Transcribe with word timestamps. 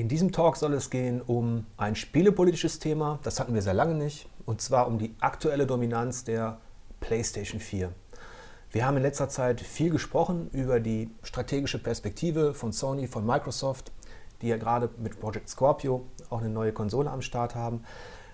In 0.00 0.08
diesem 0.08 0.32
Talk 0.32 0.56
soll 0.56 0.72
es 0.72 0.88
gehen 0.88 1.20
um 1.20 1.66
ein 1.76 1.94
spielepolitisches 1.94 2.78
Thema, 2.78 3.18
das 3.22 3.38
hatten 3.38 3.52
wir 3.52 3.60
sehr 3.60 3.74
lange 3.74 3.94
nicht, 3.94 4.30
und 4.46 4.62
zwar 4.62 4.86
um 4.86 4.98
die 4.98 5.14
aktuelle 5.20 5.66
Dominanz 5.66 6.24
der 6.24 6.56
PlayStation 7.00 7.60
4. 7.60 7.92
Wir 8.70 8.86
haben 8.86 8.96
in 8.96 9.02
letzter 9.02 9.28
Zeit 9.28 9.60
viel 9.60 9.90
gesprochen 9.90 10.48
über 10.54 10.80
die 10.80 11.10
strategische 11.22 11.78
Perspektive 11.78 12.54
von 12.54 12.72
Sony, 12.72 13.08
von 13.08 13.26
Microsoft, 13.26 13.92
die 14.40 14.48
ja 14.48 14.56
gerade 14.56 14.88
mit 14.96 15.20
Project 15.20 15.50
Scorpio 15.50 16.06
auch 16.30 16.38
eine 16.38 16.48
neue 16.48 16.72
Konsole 16.72 17.10
am 17.10 17.20
Start 17.20 17.54
haben. 17.54 17.82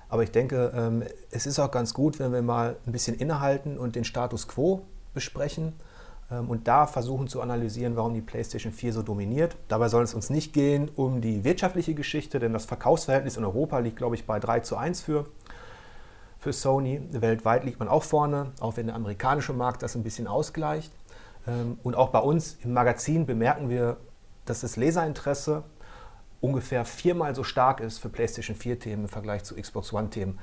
Aber 0.08 0.22
ich 0.22 0.30
denke, 0.30 0.72
ähm, 0.72 1.02
es 1.32 1.46
ist 1.46 1.58
auch 1.58 1.72
ganz 1.72 1.94
gut, 1.94 2.20
wenn 2.20 2.32
wir 2.32 2.42
mal 2.42 2.76
ein 2.86 2.92
bisschen 2.92 3.16
innehalten 3.16 3.76
und 3.76 3.96
den 3.96 4.04
Status 4.04 4.46
quo 4.46 4.82
besprechen 5.14 5.72
und 6.28 6.66
da 6.66 6.86
versuchen 6.86 7.28
zu 7.28 7.40
analysieren, 7.40 7.94
warum 7.94 8.14
die 8.14 8.20
PlayStation 8.20 8.72
4 8.72 8.92
so 8.94 9.02
dominiert. 9.02 9.56
Dabei 9.68 9.88
soll 9.88 10.02
es 10.02 10.12
uns 10.12 10.28
nicht 10.28 10.52
gehen 10.52 10.90
um 10.96 11.20
die 11.20 11.44
wirtschaftliche 11.44 11.94
Geschichte, 11.94 12.40
denn 12.40 12.52
das 12.52 12.64
Verkaufsverhältnis 12.64 13.36
in 13.36 13.44
Europa 13.44 13.78
liegt, 13.78 13.96
glaube 13.96 14.16
ich, 14.16 14.26
bei 14.26 14.40
3 14.40 14.60
zu 14.60 14.76
1 14.76 15.02
für, 15.02 15.26
für 16.38 16.52
Sony. 16.52 17.00
Weltweit 17.12 17.64
liegt 17.64 17.78
man 17.78 17.88
auch 17.88 18.02
vorne, 18.02 18.52
auch 18.58 18.76
wenn 18.76 18.86
der 18.86 18.96
amerikanische 18.96 19.52
Markt 19.52 19.82
das 19.82 19.94
ein 19.94 20.02
bisschen 20.02 20.26
ausgleicht. 20.26 20.92
Ähm, 21.46 21.78
und 21.84 21.94
auch 21.94 22.08
bei 22.08 22.18
uns 22.18 22.58
im 22.64 22.72
Magazin 22.72 23.24
bemerken 23.24 23.68
wir, 23.68 23.96
dass 24.46 24.60
das 24.60 24.76
Leserinteresse 24.76 25.62
ungefähr 26.40 26.84
viermal 26.84 27.34
so 27.34 27.44
stark 27.44 27.80
ist 27.80 27.98
für 27.98 28.08
PlayStation 28.08 28.56
4-Themen 28.56 29.04
im 29.04 29.08
Vergleich 29.08 29.44
zu 29.44 29.54
Xbox 29.54 29.92
One-Themen. 29.92 30.38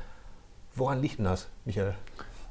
Woran 0.75 1.01
liegt 1.01 1.17
denn 1.19 1.25
das, 1.25 1.47
Michael? 1.65 1.95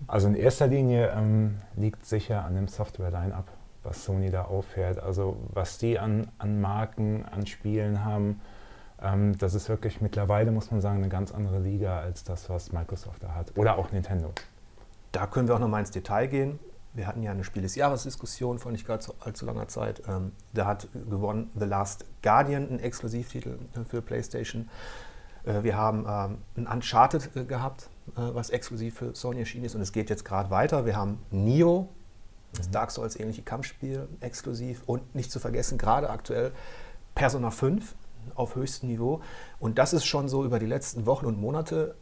Also 0.07 0.29
in 0.29 0.35
erster 0.35 0.67
Linie 0.67 1.13
ähm, 1.17 1.59
liegt 1.77 2.07
sicher 2.07 2.45
an 2.45 2.55
dem 2.55 2.69
Software-Line-Up, 2.69 3.47
was 3.83 4.05
Sony 4.05 4.31
da 4.31 4.45
auffährt. 4.45 4.99
Also 5.01 5.37
was 5.53 5.79
die 5.79 5.99
an, 5.99 6.29
an 6.39 6.61
Marken, 6.61 7.25
an 7.31 7.47
Spielen 7.47 8.05
haben, 8.05 8.41
ähm, 9.03 9.37
das 9.39 9.55
ist 9.55 9.69
wirklich 9.69 10.01
mittlerweile, 10.01 10.53
muss 10.53 10.71
man 10.71 10.81
sagen, 10.81 10.99
eine 10.99 11.09
ganz 11.09 11.33
andere 11.33 11.59
Liga 11.59 12.01
als 12.01 12.25
das, 12.25 12.49
was 12.49 12.73
Microsoft 12.73 13.23
da 13.23 13.35
hat. 13.35 13.57
Oder 13.57 13.79
auch 13.79 13.91
Nintendo. 13.93 14.33
Da 15.11 15.27
können 15.27 15.49
wir 15.49 15.55
auch 15.55 15.61
nochmal 15.61 15.81
ins 15.81 15.91
Detail 15.91 16.27
gehen. 16.27 16.59
Wir 16.95 17.07
hatten 17.07 17.23
ja 17.23 17.31
eine 17.31 17.45
Spiel 17.45 17.63
des 17.63 17.75
Jahres-Diskussion 17.75 18.59
vor 18.59 18.71
nicht 18.71 18.89
allzu, 18.89 19.15
allzu 19.21 19.47
langer 19.47 19.67
Zeit. 19.69 20.03
Ähm, 20.09 20.33
da 20.53 20.67
hat 20.67 20.89
gewonnen 20.93 21.51
The 21.59 21.65
Last 21.65 22.05
Guardian, 22.23 22.69
ein 22.71 22.81
Exklusivtitel 22.81 23.59
für 23.89 24.03
PlayStation. 24.03 24.69
Äh, 25.45 25.63
wir 25.63 25.77
haben 25.77 26.07
ähm, 26.09 26.39
ein 26.57 26.67
Uncharted 26.67 27.35
äh, 27.37 27.45
gehabt, 27.45 27.89
äh, 28.17 28.21
was 28.33 28.51
exklusiv 28.51 28.97
für 28.97 29.15
Sony 29.15 29.41
erschienen 29.41 29.65
ist 29.65 29.75
und 29.75 29.81
es 29.81 29.93
geht 29.93 30.11
jetzt 30.11 30.25
gerade 30.25 30.51
weiter. 30.51 30.87
Wir 30.87 30.97
haben 30.97 31.19
Nio, 31.31 31.89
das 32.55 32.69
mhm. 32.69 32.73
Dark 32.73 32.91
Souls 32.91 33.19
ähnliche 33.19 33.43
Kampfspiel, 33.43 34.09
exklusiv 34.21 34.83
und 34.87 35.15
nicht 35.15 35.31
zu 35.31 35.41
vergessen, 35.41 35.79
gerade 35.79 36.11
aktuell 36.11 36.53
Persona 37.15 37.51
5 37.51 37.95
auf 38.35 38.55
höchstem 38.55 38.89
Niveau. 38.89 39.21
Und 39.59 39.79
das 39.79 39.93
ist 39.93 40.05
schon 40.05 40.29
so 40.29 40.45
über 40.45 40.59
die 40.59 40.67
letzten 40.67 41.07
Wochen 41.07 41.27
und 41.27 41.41
Monate 41.41 41.95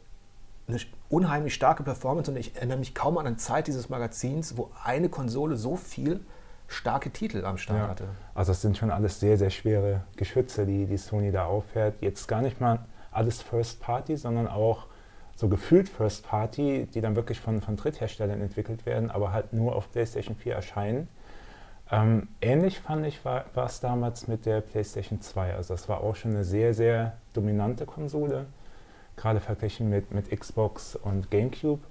eine 0.68 0.78
unheimlich 1.08 1.54
starke 1.54 1.82
Performance 1.82 2.30
und 2.30 2.36
ich 2.36 2.54
erinnere 2.54 2.78
mich 2.78 2.94
kaum 2.94 3.18
an 3.18 3.26
eine 3.26 3.36
Zeit 3.36 3.66
dieses 3.66 3.88
Magazins, 3.88 4.56
wo 4.56 4.70
eine 4.84 5.08
Konsole 5.08 5.56
so 5.56 5.76
viel 5.76 6.20
starke 6.68 7.10
Titel 7.10 7.44
am 7.44 7.58
Start 7.58 7.80
ja. 7.80 7.88
hatte. 7.88 8.04
Also 8.34 8.52
das 8.52 8.62
sind 8.62 8.78
schon 8.78 8.90
alles 8.90 9.18
sehr, 9.18 9.36
sehr 9.36 9.50
schwere 9.50 10.04
Geschütze, 10.16 10.66
die, 10.66 10.86
die 10.86 10.96
Sony 10.96 11.32
da 11.32 11.46
auffährt. 11.46 12.00
Jetzt 12.00 12.28
gar 12.28 12.42
nicht 12.42 12.60
mal 12.60 12.78
alles 13.10 13.42
First 13.42 13.80
Party, 13.80 14.16
sondern 14.16 14.46
auch 14.46 14.86
so 15.34 15.48
gefühlt 15.48 15.88
First 15.88 16.26
Party, 16.26 16.86
die 16.92 17.00
dann 17.00 17.16
wirklich 17.16 17.40
von, 17.40 17.60
von 17.60 17.76
Drittherstellern 17.76 18.40
entwickelt 18.40 18.84
werden, 18.84 19.10
aber 19.10 19.32
halt 19.32 19.52
nur 19.52 19.74
auf 19.74 19.90
PlayStation 19.90 20.36
4 20.36 20.54
erscheinen. 20.54 21.08
Ähm, 21.90 22.28
ähnlich 22.40 22.78
fand 22.78 23.06
ich 23.06 23.24
war, 23.24 23.46
es 23.64 23.80
damals 23.80 24.28
mit 24.28 24.46
der 24.46 24.60
PlayStation 24.60 25.20
2. 25.20 25.54
Also 25.54 25.74
das 25.74 25.88
war 25.88 26.02
auch 26.02 26.14
schon 26.14 26.32
eine 26.32 26.44
sehr, 26.44 26.74
sehr 26.74 27.14
dominante 27.32 27.86
Konsole, 27.86 28.46
gerade 29.16 29.40
verglichen 29.40 29.88
mit, 29.88 30.12
mit 30.12 30.30
Xbox 30.30 30.94
und 30.94 31.30
GameCube. 31.30 31.82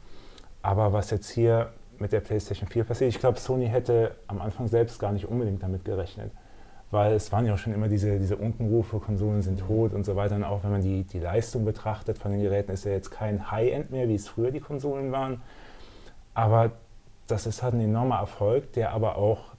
Aber 0.62 0.94
was 0.94 1.10
jetzt 1.10 1.30
hier 1.30 1.74
mit 1.98 2.12
der 2.12 2.22
PlayStation 2.22 2.70
4 2.70 2.84
passiert, 2.84 3.10
ich 3.10 3.20
glaube, 3.20 3.40
Sony 3.40 3.68
hätte 3.68 4.16
am 4.28 4.42
Anfang 4.42 4.68
selbst 4.68 5.00
gar 5.00 5.12
nicht 5.12 5.28
unbedingt 5.28 5.64
damit 5.64 5.84
gerechnet 5.84 6.32
weil 6.92 7.14
es 7.14 7.32
waren 7.32 7.46
ja 7.46 7.54
auch 7.54 7.58
schon 7.58 7.74
immer 7.74 7.88
diese, 7.88 8.20
diese 8.20 8.36
Unkenrufe, 8.36 9.00
Konsolen 9.00 9.42
sind 9.42 9.60
tot 9.60 9.94
und 9.94 10.06
so 10.06 10.16
weiter. 10.16 10.36
Und 10.36 10.44
auch 10.44 10.64
wenn 10.64 10.72
man 10.72 10.82
die, 10.82 11.04
die 11.04 11.20
Leistung 11.20 11.66
betrachtet 11.66 12.18
von 12.18 12.32
den 12.32 12.42
Geräten, 12.42 12.72
ist 12.72 12.86
ja 12.86 12.92
jetzt 12.92 13.12
kein 13.12 13.52
High-End 13.52 13.92
mehr, 13.92 14.08
wie 14.08 14.16
es 14.16 14.28
früher 14.28 14.52
die 14.52 14.60
Konsolen 14.60 15.12
waren. 15.12 15.42
Aber 16.34 16.72
das 17.28 17.46
ist 17.46 17.62
halt 17.62 17.76
ein 17.76 17.82
enormer 17.82 18.18
Erfolg, 18.18 18.74
der 18.74 18.92
aber 18.92 19.18
auch 19.18 19.54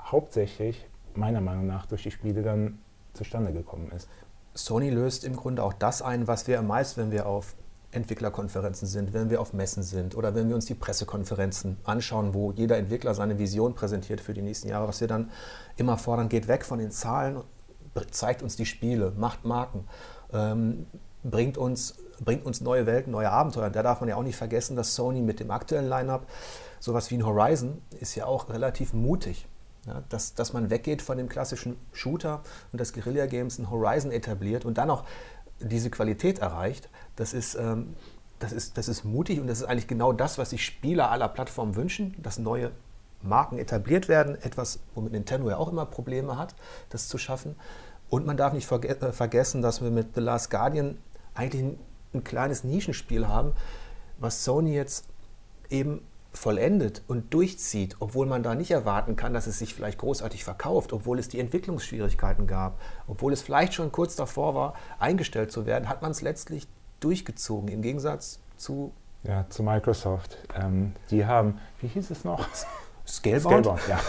hauptsächlich 0.00 0.86
meiner 1.14 1.40
Meinung 1.40 1.66
nach 1.66 1.86
durch 1.86 2.02
die 2.02 2.10
Spiele 2.10 2.42
dann 2.42 2.78
zustande 3.12 3.52
gekommen 3.52 3.90
ist. 3.94 4.08
Sony 4.54 4.90
löst 4.90 5.24
im 5.24 5.36
Grunde 5.36 5.62
auch 5.62 5.72
das 5.72 6.02
ein, 6.02 6.26
was 6.26 6.48
wir 6.48 6.60
meist, 6.62 6.96
wenn 6.96 7.10
wir 7.10 7.26
auf 7.26 7.54
Entwicklerkonferenzen 7.92 8.86
sind, 8.86 9.12
wenn 9.12 9.30
wir 9.30 9.40
auf 9.40 9.52
Messen 9.52 9.82
sind 9.82 10.16
oder 10.16 10.34
wenn 10.34 10.48
wir 10.48 10.54
uns 10.54 10.66
die 10.66 10.74
Pressekonferenzen 10.74 11.78
anschauen, 11.84 12.34
wo 12.34 12.52
jeder 12.52 12.76
Entwickler 12.76 13.14
seine 13.14 13.38
Vision 13.38 13.74
präsentiert 13.74 14.20
für 14.20 14.32
die 14.32 14.42
nächsten 14.42 14.68
Jahre, 14.68 14.86
was 14.86 15.00
wir 15.00 15.08
dann 15.08 15.30
immer 15.76 15.98
fordern, 15.98 16.28
geht 16.28 16.46
weg 16.46 16.64
von 16.64 16.78
den 16.78 16.90
Zahlen, 16.90 17.42
zeigt 18.10 18.42
uns 18.42 18.56
die 18.56 18.66
Spiele, 18.66 19.12
macht 19.16 19.44
Marken, 19.44 19.88
ähm, 20.32 20.86
bringt, 21.24 21.58
uns, 21.58 21.96
bringt 22.20 22.46
uns 22.46 22.60
neue 22.60 22.86
Welten, 22.86 23.12
neue 23.12 23.30
Abenteuer. 23.30 23.70
Da 23.70 23.82
darf 23.82 24.00
man 24.00 24.08
ja 24.08 24.16
auch 24.16 24.22
nicht 24.22 24.36
vergessen, 24.36 24.76
dass 24.76 24.94
Sony 24.94 25.20
mit 25.20 25.40
dem 25.40 25.50
aktuellen 25.50 25.88
Line-up, 25.88 26.26
sowas 26.78 27.10
wie 27.10 27.16
ein 27.16 27.26
Horizon, 27.26 27.82
ist 27.98 28.14
ja 28.14 28.26
auch 28.26 28.48
relativ 28.50 28.92
mutig. 28.92 29.46
Ja, 29.86 30.02
dass, 30.10 30.34
dass 30.34 30.52
man 30.52 30.68
weggeht 30.68 31.00
von 31.00 31.16
dem 31.16 31.30
klassischen 31.30 31.78
Shooter 31.92 32.42
und 32.70 32.78
das 32.78 32.92
Guerilla 32.92 33.24
Games 33.24 33.58
ein 33.58 33.70
Horizon 33.70 34.12
etabliert 34.12 34.66
und 34.66 34.76
dann 34.76 34.90
auch 34.90 35.04
diese 35.60 35.90
Qualität 35.90 36.38
erreicht, 36.38 36.88
das 37.16 37.32
ist, 37.32 37.54
ähm, 37.54 37.94
das, 38.38 38.52
ist, 38.52 38.78
das 38.78 38.88
ist 38.88 39.04
mutig 39.04 39.40
und 39.40 39.46
das 39.46 39.60
ist 39.60 39.66
eigentlich 39.66 39.88
genau 39.88 40.12
das, 40.12 40.38
was 40.38 40.50
sich 40.50 40.64
Spieler 40.64 41.10
aller 41.10 41.28
Plattformen 41.28 41.76
wünschen, 41.76 42.16
dass 42.22 42.38
neue 42.38 42.70
Marken 43.22 43.58
etabliert 43.58 44.08
werden, 44.08 44.40
etwas, 44.42 44.80
womit 44.94 45.12
Nintendo 45.12 45.50
ja 45.50 45.56
auch 45.58 45.68
immer 45.68 45.86
Probleme 45.86 46.38
hat, 46.38 46.54
das 46.88 47.08
zu 47.08 47.18
schaffen. 47.18 47.54
Und 48.08 48.26
man 48.26 48.36
darf 48.36 48.52
nicht 48.52 48.66
verge 48.66 48.88
äh, 48.88 49.12
vergessen, 49.12 49.62
dass 49.62 49.82
wir 49.82 49.90
mit 49.90 50.14
The 50.14 50.20
Last 50.20 50.50
Guardian 50.50 50.98
eigentlich 51.34 51.62
ein, 51.62 51.78
ein 52.14 52.24
kleines 52.24 52.64
Nischenspiel 52.64 53.28
haben, 53.28 53.52
was 54.18 54.44
Sony 54.44 54.74
jetzt 54.74 55.04
eben 55.68 56.02
vollendet 56.32 57.02
und 57.08 57.34
durchzieht, 57.34 57.96
obwohl 57.98 58.26
man 58.26 58.42
da 58.42 58.54
nicht 58.54 58.70
erwarten 58.70 59.16
kann, 59.16 59.34
dass 59.34 59.46
es 59.46 59.58
sich 59.58 59.74
vielleicht 59.74 59.98
großartig 59.98 60.44
verkauft, 60.44 60.92
obwohl 60.92 61.18
es 61.18 61.28
die 61.28 61.40
Entwicklungsschwierigkeiten 61.40 62.46
gab, 62.46 62.80
obwohl 63.06 63.32
es 63.32 63.42
vielleicht 63.42 63.74
schon 63.74 63.90
kurz 63.90 64.16
davor 64.16 64.54
war, 64.54 64.74
eingestellt 64.98 65.50
zu 65.50 65.66
werden, 65.66 65.88
hat 65.88 66.02
man 66.02 66.12
es 66.12 66.22
letztlich 66.22 66.68
durchgezogen, 67.00 67.68
im 67.68 67.82
Gegensatz 67.82 68.40
zu... 68.56 68.92
Ja, 69.22 69.44
zu 69.48 69.62
Microsoft. 69.62 70.38
Ähm, 70.54 70.92
die 71.10 71.26
haben, 71.26 71.58
wie 71.80 71.88
hieß 71.88 72.10
es 72.10 72.24
noch? 72.24 72.46
Scalebound? 73.06 73.66
Scalebound, 73.66 73.88
ja. 73.88 74.00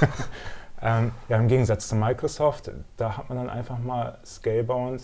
ähm, 1.00 1.12
ja, 1.28 1.38
im 1.38 1.48
Gegensatz 1.48 1.88
zu 1.88 1.96
Microsoft, 1.96 2.72
da 2.98 3.18
hat 3.18 3.30
man 3.30 3.38
dann 3.38 3.50
einfach 3.50 3.80
mal 3.80 4.20
Scalebound, 4.24 5.04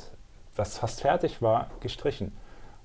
das 0.56 0.78
fast 0.78 1.02
fertig 1.02 1.42
war, 1.42 1.70
gestrichen. 1.80 2.32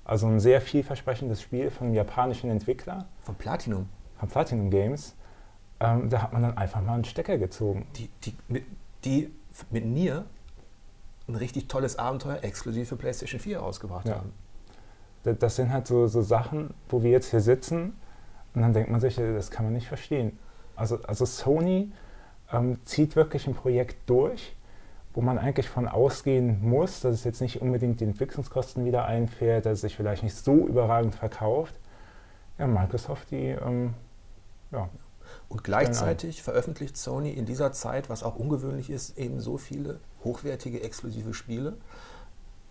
Also 0.05 0.27
ein 0.27 0.39
sehr 0.39 0.59
vielversprechendes 0.59 1.41
Spiel 1.41 1.69
von 1.71 1.87
einem 1.87 1.95
japanischen 1.95 2.49
Entwickler. 2.49 3.05
Von 3.21 3.35
Platinum? 3.35 3.87
Von 4.23 4.29
Platinum 4.29 4.69
Games, 4.69 5.15
ähm, 5.79 6.09
da 6.09 6.21
hat 6.21 6.31
man 6.31 6.41
dann 6.41 6.57
einfach 6.57 6.81
mal 6.81 6.93
einen 6.93 7.03
Stecker 7.03 7.37
gezogen. 7.37 7.85
Die, 7.97 8.09
die, 8.23 8.35
mit, 8.47 8.63
die 9.03 9.33
mit 9.69 9.85
Nier 9.85 10.25
ein 11.27 11.35
richtig 11.35 11.67
tolles 11.67 11.99
Abenteuer 11.99 12.39
exklusiv 12.41 12.89
für 12.89 12.95
PlayStation 12.95 13.39
4 13.39 13.61
ausgebracht 13.61 14.07
ja. 14.07 14.15
haben. 14.15 14.33
Das 15.39 15.55
sind 15.55 15.71
halt 15.71 15.87
so, 15.87 16.07
so 16.07 16.21
Sachen, 16.21 16.73
wo 16.89 17.01
wir 17.01 17.11
jetzt 17.11 17.31
hier 17.31 17.39
sitzen 17.39 17.93
und 18.53 18.61
dann 18.61 18.73
denkt 18.73 18.89
man 18.89 18.99
sich, 18.99 19.15
das 19.15 19.51
kann 19.51 19.65
man 19.65 19.73
nicht 19.73 19.87
verstehen. 19.87 20.37
Also, 20.75 20.99
also 21.03 21.25
Sony 21.25 21.91
ähm, 22.51 22.77
zieht 22.85 23.15
wirklich 23.15 23.47
ein 23.47 23.55
Projekt 23.55 24.09
durch, 24.09 24.55
wo 25.13 25.21
man 25.21 25.37
eigentlich 25.37 25.69
von 25.69 25.87
ausgehen 25.87 26.59
muss, 26.61 27.01
dass 27.01 27.13
es 27.13 27.23
jetzt 27.23 27.41
nicht 27.41 27.61
unbedingt 27.61 28.01
die 28.01 28.05
Entwicklungskosten 28.05 28.85
wieder 28.85 29.05
einfährt, 29.05 29.65
dass 29.65 29.73
es 29.73 29.81
sich 29.81 29.95
vielleicht 29.95 30.23
nicht 30.23 30.35
so 30.35 30.67
überragend 30.67 31.15
verkauft. 31.15 31.75
Ja, 32.57 32.67
Microsoft, 32.67 33.31
die 33.31 33.49
ähm, 33.49 33.93
ja. 34.73 34.89
Und 35.49 35.63
gleichzeitig 35.63 36.41
veröffentlicht 36.41 36.97
Sony 36.97 37.31
in 37.31 37.45
dieser 37.45 37.71
Zeit, 37.71 38.09
was 38.09 38.23
auch 38.23 38.35
ungewöhnlich 38.35 38.89
ist, 38.89 39.17
eben 39.17 39.39
so 39.39 39.57
viele 39.57 39.99
hochwertige 40.23 40.81
exklusive 40.81 41.33
Spiele. 41.33 41.77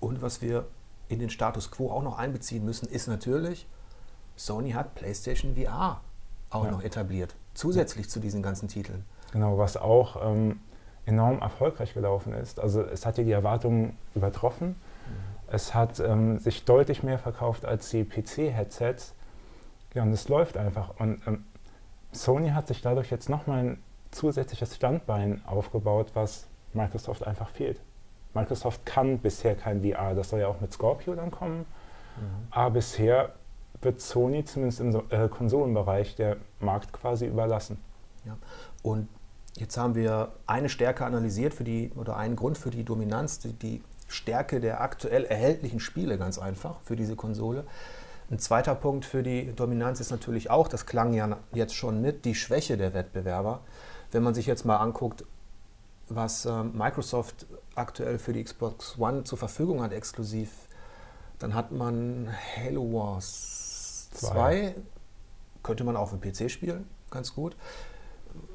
Und 0.01 0.21
was 0.21 0.43
wir 0.43 0.67
in 1.09 1.19
den 1.19 1.31
Status 1.31 1.71
quo 1.71 1.91
auch 1.91 2.03
noch 2.03 2.19
einbeziehen 2.19 2.65
müssen, 2.65 2.89
ist 2.89 3.07
natürlich, 3.07 3.69
Sony 4.37 4.73
hat 4.73 4.95
PlayStation 4.95 5.55
VR 5.55 6.01
auch 6.51 6.65
ja. 6.65 6.71
noch 6.71 6.83
etabliert, 6.83 7.35
zusätzlich 7.55 8.11
zu 8.11 8.21
diesen 8.21 8.43
ganzen 8.43 8.69
Titeln. 8.69 9.05
Genau, 9.33 9.59
was 9.59 9.77
auch 9.77 10.17
ähm, 10.25 10.61
enorm 11.07 11.41
erfolgreich 11.41 11.95
gelaufen 11.95 12.33
ist. 12.33 12.61
Also 12.61 12.83
es 12.83 13.07
hat 13.07 13.19
ja 13.19 13.25
die 13.25 13.33
Erwartungen 13.33 13.97
übertroffen. 14.15 14.69
Mhm. 14.69 14.75
Es 15.49 15.75
hat 15.75 16.01
ähm, 16.01 16.39
sich 16.39 16.65
deutlich 16.65 17.03
mehr 17.03 17.19
verkauft 17.19 17.65
als 17.65 17.91
die 17.91 18.05
PC-Headsets. 18.05 19.15
Ja, 19.95 20.03
und 20.03 20.13
es 20.13 20.29
läuft 20.29 20.57
einfach. 20.57 20.99
Und 20.99 21.21
ähm, 21.27 21.45
Sony 22.13 22.51
hat 22.51 22.69
sich 22.69 22.83
dadurch 22.83 23.11
jetzt 23.11 23.29
nochmal 23.29 23.65
ein 23.65 23.83
zusätzliches 24.11 24.77
Standbein 24.77 25.43
aufgebaut, 25.47 26.11
was 26.15 26.47
Microsoft 26.75 27.27
einfach 27.27 27.51
fehlt. 27.51 27.81
Microsoft 28.35 28.87
kann 28.87 29.19
bisher 29.19 29.55
kein 29.55 29.83
VR, 29.83 30.15
das 30.15 30.31
soll 30.31 30.41
ja 30.41 30.49
auch 30.49 30.61
mit 30.61 30.73
Scorpio 30.73 31.15
dann 31.15 31.31
kommen. 31.31 31.61
Mhm. 32.17 32.47
Aber 32.51 32.71
bisher 32.71 33.33
wird 33.81 34.01
Sony 34.01 34.45
zumindest 34.45 34.81
im 34.81 35.03
äh, 35.11 35.29
Konsolenbereich 35.29 36.15
der 36.17 36.37
Markt 36.61 36.93
quasi 36.93 37.27
überlassen. 37.27 37.79
Ja. 38.25 38.37
Und 38.83 39.09
jetzt 39.57 39.77
haben 39.77 39.95
wir 39.95 40.33
eine 40.47 40.69
Stärke 40.69 41.05
analysiert 41.05 41.53
für 41.53 41.65
die, 41.65 41.91
oder 41.97 42.17
einen 42.17 42.37
Grund 42.37 42.59
für 42.59 42.71
die 42.71 42.85
Dominanz, 42.85 43.39
die, 43.41 43.53
die 43.53 43.83
Stärke 44.09 44.61
der 44.61 44.81
aktuell 44.81 45.25
erhältlichen 45.25 45.81
Spiele 45.81 46.19
ganz 46.19 46.39
einfach 46.39 46.81
für 46.83 46.97
diese 46.97 47.17
Konsole. 47.17 47.65
Ein 48.33 48.39
zweiter 48.39 48.75
Punkt 48.75 49.05
für 49.05 49.23
die 49.23 49.55
Dominanz 49.55 50.01
ist 50.01 50.11
natürlich 50.11 50.49
auch, 50.49 50.67
das 50.67 50.87
klang 50.87 51.13
ja 51.13 51.37
jetzt 51.53 51.75
schon 51.75 52.01
mit, 52.01 52.25
die 52.25 52.35
Schwäche 52.35 52.79
der 52.79 52.95
Wettbewerber. 52.95 53.61
Wenn 54.11 54.23
man 54.23 54.33
sich 54.33 54.47
jetzt 54.47 54.65
mal 54.65 54.79
anguckt, 54.79 55.27
was 56.09 56.47
äh, 56.47 56.63
Microsoft 56.63 57.45
aktuell 57.75 58.19
für 58.19 58.33
die 58.33 58.43
Xbox 58.43 58.99
One 58.99 59.25
zur 59.25 59.37
Verfügung 59.37 59.83
hat, 59.83 59.93
exklusiv, 59.93 60.49
dann 61.41 61.55
hat 61.55 61.73
man 61.73 62.31
Halo 62.57 62.91
Wars 62.95 64.09
2, 64.15 64.77
könnte 65.63 65.85
man 65.85 65.95
auf 65.95 66.09
dem 66.09 66.23
PC 66.23 66.51
spielen, 66.51 66.89
ganz 67.11 67.35
gut. 67.35 67.55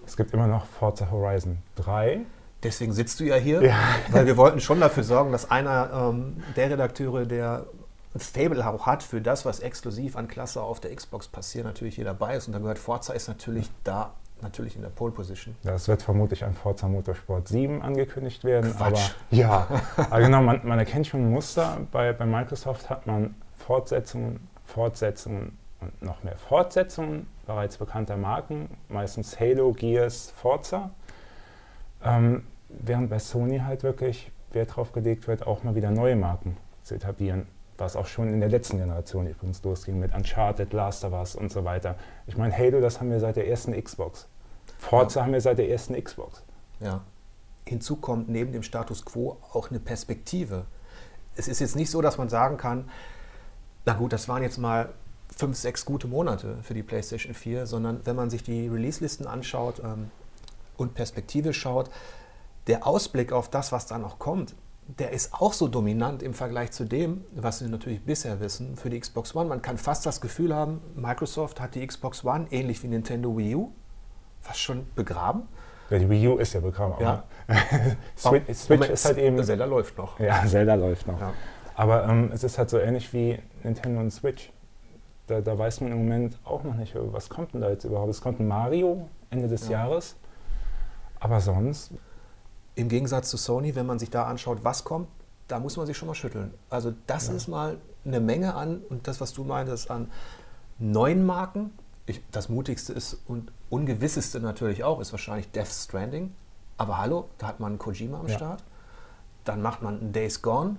Es 0.07 0.17
gibt 0.17 0.33
immer 0.33 0.47
noch 0.47 0.65
Forza 0.65 1.11
Horizon 1.11 1.59
3. 1.75 2.21
Deswegen 2.63 2.93
sitzt 2.93 3.19
du 3.19 3.25
ja 3.25 3.35
hier, 3.35 3.61
ja. 3.61 3.77
weil 4.09 4.25
wir 4.25 4.37
wollten 4.37 4.59
schon 4.59 4.79
dafür 4.79 5.03
sorgen, 5.03 5.31
dass 5.31 5.51
einer 5.51 6.09
ähm, 6.09 6.41
der 6.55 6.71
Redakteure, 6.71 7.27
der 7.27 7.67
ein 8.17 8.19
Fable 8.19 8.65
auch 8.67 8.85
hat 8.85 9.03
für 9.03 9.21
das, 9.21 9.45
was 9.45 9.59
exklusiv 9.59 10.15
an 10.15 10.27
Klasse 10.27 10.61
auf 10.61 10.79
der 10.79 10.95
Xbox 10.95 11.27
passiert, 11.27 11.65
natürlich 11.65 11.95
hier 11.95 12.05
dabei 12.05 12.35
ist. 12.35 12.47
Und 12.47 12.53
da 12.53 12.59
gehört 12.59 12.79
Forza 12.79 13.13
ist 13.13 13.27
natürlich 13.27 13.69
da 13.83 14.13
natürlich 14.41 14.75
in 14.75 14.83
der 14.83 14.89
Pole 14.89 15.11
Position. 15.11 15.55
Ja, 15.63 15.73
es 15.73 15.87
wird 15.87 16.01
vermutlich 16.01 16.43
ein 16.43 16.53
Forza 16.53 16.87
Motorsport 16.87 17.47
7 17.47 17.81
angekündigt 17.81 18.43
werden. 18.43 18.71
Quatsch. 18.75 18.93
Aber 18.93 18.99
ja, 19.31 19.67
aber 19.97 20.19
genau, 20.19 20.41
man, 20.41 20.61
man, 20.63 20.77
erkennt 20.77 21.07
schon 21.07 21.21
ein 21.21 21.31
Muster. 21.31 21.77
Bei, 21.91 22.13
bei 22.13 22.25
Microsoft 22.25 22.89
hat 22.89 23.07
man 23.07 23.35
Fortsetzungen, 23.57 24.47
Fortsetzungen 24.65 25.57
und 25.81 26.01
noch 26.03 26.23
mehr 26.23 26.37
Fortsetzungen 26.37 27.27
bereits 27.47 27.77
bekannter 27.77 28.17
Marken, 28.17 28.69
meistens 28.89 29.39
Halo, 29.39 29.73
Gears, 29.73 30.31
Forza. 30.35 30.91
Ähm, 32.03 32.43
während 32.69 33.09
bei 33.09 33.17
Sony 33.17 33.59
halt 33.59 33.81
wirklich 33.81 34.31
Wert 34.51 34.75
drauf 34.75 34.91
gelegt 34.91 35.27
wird, 35.27 35.47
auch 35.47 35.63
mal 35.63 35.73
wieder 35.73 35.89
neue 35.89 36.15
Marken 36.15 36.57
zu 36.83 36.93
etablieren 36.93 37.47
was 37.77 37.95
auch 37.95 38.05
schon 38.05 38.33
in 38.33 38.39
der 38.39 38.49
letzten 38.49 38.77
Generation 38.77 39.27
übrigens 39.27 39.63
losging 39.63 39.99
mit 39.99 40.13
Uncharted, 40.13 40.73
Last 40.73 41.05
of 41.05 41.13
Us 41.13 41.35
und 41.35 41.51
so 41.51 41.63
weiter. 41.63 41.95
Ich 42.25 42.37
meine, 42.37 42.55
Halo, 42.55 42.81
das 42.81 42.99
haben 42.99 43.11
wir 43.11 43.19
seit 43.19 43.35
der 43.35 43.47
ersten 43.47 43.79
Xbox. 43.81 44.27
Forza 44.77 45.19
ja. 45.19 45.25
haben 45.25 45.33
wir 45.33 45.41
seit 45.41 45.57
der 45.57 45.69
ersten 45.69 46.01
Xbox. 46.01 46.43
Ja. 46.79 47.01
Hinzu 47.65 47.97
kommt 47.97 48.29
neben 48.29 48.51
dem 48.51 48.63
Status 48.63 49.05
quo 49.05 49.37
auch 49.51 49.69
eine 49.69 49.79
Perspektive. 49.79 50.65
Es 51.35 51.47
ist 51.47 51.59
jetzt 51.59 51.75
nicht 51.75 51.91
so, 51.91 52.01
dass 52.01 52.17
man 52.17 52.29
sagen 52.29 52.57
kann, 52.57 52.89
na 53.85 53.93
gut, 53.93 54.13
das 54.13 54.27
waren 54.27 54.43
jetzt 54.43 54.57
mal 54.57 54.89
fünf, 55.35 55.57
sechs 55.57 55.85
gute 55.85 56.07
Monate 56.07 56.57
für 56.63 56.73
die 56.73 56.83
PlayStation 56.83 57.33
4, 57.33 57.67
sondern 57.67 58.01
wenn 58.05 58.15
man 58.15 58.29
sich 58.29 58.43
die 58.43 58.67
Release-Listen 58.67 59.27
anschaut 59.27 59.81
ähm, 59.83 60.09
und 60.77 60.93
Perspektive 60.93 61.53
schaut, 61.53 61.89
der 62.67 62.87
Ausblick 62.87 63.31
auf 63.31 63.49
das, 63.49 63.71
was 63.71 63.85
da 63.85 63.97
noch 63.97 64.19
kommt, 64.19 64.55
der 64.87 65.11
ist 65.11 65.33
auch 65.33 65.53
so 65.53 65.67
dominant 65.67 66.23
im 66.23 66.33
Vergleich 66.33 66.71
zu 66.71 66.85
dem, 66.85 67.25
was 67.35 67.61
wir 67.61 67.69
natürlich 67.69 68.03
bisher 68.03 68.39
wissen 68.39 68.77
für 68.77 68.89
die 68.89 68.99
Xbox 68.99 69.35
One. 69.35 69.49
Man 69.49 69.61
kann 69.61 69.77
fast 69.77 70.05
das 70.05 70.21
Gefühl 70.21 70.55
haben, 70.55 70.81
Microsoft 70.95 71.59
hat 71.59 71.75
die 71.75 71.85
Xbox 71.85 72.23
One 72.23 72.47
ähnlich 72.51 72.81
wie 72.83 72.87
Nintendo 72.87 73.35
Wii 73.35 73.55
U 73.55 73.71
fast 74.41 74.59
schon 74.59 74.87
begraben. 74.95 75.43
Ja, 75.89 75.99
die 75.99 76.09
Wii 76.09 76.27
U 76.27 76.37
ist 76.37 76.53
ja 76.53 76.59
begraben. 76.61 76.95
Ja. 77.01 77.23
Switch, 78.17 78.45
Switch 78.53 78.69
Moment, 78.69 78.91
ist 78.91 79.05
halt 79.05 79.17
eben. 79.17 79.43
Zelda 79.43 79.65
läuft 79.65 79.97
noch. 79.97 80.19
Ja, 80.19 80.45
Zelda 80.45 80.75
läuft 80.75 81.07
noch. 81.07 81.19
Ja. 81.19 81.33
Aber 81.75 82.05
ähm, 82.07 82.31
es 82.33 82.43
ist 82.43 82.57
halt 82.57 82.69
so 82.69 82.79
ähnlich 82.79 83.11
wie 83.13 83.39
Nintendo 83.63 83.99
und 83.99 84.11
Switch. 84.11 84.51
Da, 85.27 85.41
da, 85.41 85.57
weiß 85.57 85.81
man 85.81 85.91
im 85.91 85.97
Moment 85.97 86.39
auch 86.45 86.63
noch 86.63 86.75
nicht, 86.75 86.95
was 86.95 87.29
kommt 87.29 87.53
denn 87.53 87.61
da 87.61 87.69
jetzt 87.69 87.83
überhaupt. 87.83 88.09
Es 88.09 88.21
kommt 88.21 88.39
ein 88.39 88.47
Mario 88.47 89.09
Ende 89.29 89.47
des 89.49 89.67
ja. 89.67 89.83
Jahres. 89.83 90.15
Aber 91.19 91.41
sonst 91.41 91.91
im 92.77 92.89
Gegensatz 92.89 93.29
zu 93.29 93.37
Sony, 93.37 93.75
wenn 93.75 93.87
man 93.87 93.97
sich 93.97 94.11
da 94.11 94.25
anschaut, 94.25 94.59
was 94.63 94.83
kommt, 94.83 95.07
da 95.47 95.59
muss 95.59 95.77
man 95.77 95.87
sich 95.87 95.97
schon 95.97 96.07
mal 96.07 96.13
schütteln. 96.13 96.53
Also 96.69 96.93
das 97.07 97.27
ja. 97.27 97.33
ist 97.33 97.47
mal 97.47 97.77
eine 98.05 98.19
Menge 98.19 98.53
an, 98.53 98.81
und 98.89 99.07
das, 99.07 99.19
was 99.19 99.33
du 99.33 99.43
meintest, 99.43 99.89
an 99.89 100.11
neuen 100.77 101.25
Marken. 101.25 101.71
Ich, 102.05 102.21
das 102.31 102.49
mutigste 102.49 102.93
ist 102.93 103.17
und 103.25 103.51
ungewisseste 103.69 104.39
natürlich 104.39 104.83
auch, 104.83 104.99
ist 104.99 105.11
wahrscheinlich 105.11 105.51
Death 105.51 105.67
Stranding. 105.67 106.33
Aber 106.77 106.99
hallo, 106.99 107.29
da 107.39 107.47
hat 107.47 107.59
man 107.59 107.73
einen 107.73 107.79
Kojima 107.79 108.19
am 108.19 108.27
ja. 108.27 108.35
Start. 108.35 108.63
Dann 109.43 109.61
macht 109.61 109.81
man 109.81 109.99
einen 109.99 110.13
Days 110.13 110.43
Gone. 110.43 110.77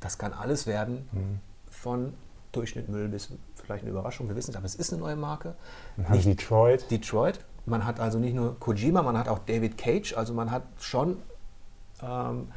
Das 0.00 0.18
kann 0.18 0.34
alles 0.34 0.66
werden, 0.66 1.08
mhm. 1.12 1.40
von 1.70 2.12
Durchschnitt 2.52 2.90
Müll 2.90 3.08
bis 3.08 3.30
vielleicht 3.54 3.84
eine 3.84 3.90
Überraschung. 3.90 4.28
Wir 4.28 4.36
wissen 4.36 4.50
es, 4.50 4.56
aber 4.56 4.66
es 4.66 4.74
ist 4.74 4.92
eine 4.92 5.00
neue 5.00 5.16
Marke. 5.16 5.54
Nicht 5.96 6.26
Detroit. 6.26 6.90
Detroit, 6.90 7.40
man 7.66 7.84
hat 7.84 8.00
also 8.00 8.18
nicht 8.18 8.34
nur 8.34 8.58
Kojima, 8.58 9.02
man 9.02 9.16
hat 9.18 9.28
auch 9.28 9.38
David 9.40 9.78
Cage, 9.78 10.14
also 10.16 10.34
man 10.34 10.50
hat 10.50 10.64
schon 10.78 11.18
ähm, 12.02 12.48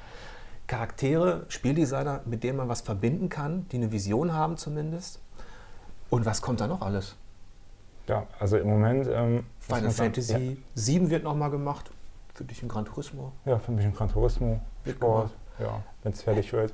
Charaktere, 0.68 1.46
Spieldesigner, 1.48 2.22
mit 2.26 2.44
denen 2.44 2.58
man 2.58 2.68
was 2.68 2.82
verbinden 2.82 3.30
kann, 3.30 3.68
die 3.70 3.78
eine 3.78 3.92
Vision 3.92 4.34
haben 4.34 4.58
zumindest. 4.58 5.20
Und 6.10 6.26
was 6.26 6.42
kommt 6.42 6.60
da 6.60 6.68
noch 6.68 6.82
alles? 6.82 7.16
Ja, 8.08 8.28
also 8.40 8.58
im 8.58 8.68
Moment. 8.68 9.08
Ähm, 9.12 9.46
Final 9.60 9.92
Fantasy 9.92 10.34
ja. 10.34 10.58
7 10.76 11.10
wird 11.10 11.24
nochmal 11.24 11.52
gemacht. 11.52 11.92
Für 12.34 12.44
dich 12.44 12.62
ein 12.64 12.70
Gran 12.70 12.86
Turismo. 12.86 13.32
Ja, 13.46 13.60
für 13.60 13.72
mich 13.72 13.86
ein 13.86 13.94
Gran 13.94 14.10
Turismo. 14.10 14.62
Sport. 14.88 15.32
Ja, 15.60 15.84
wenn 16.04 16.12
es 16.12 16.22
fertig 16.22 16.54
wird. 16.54 16.74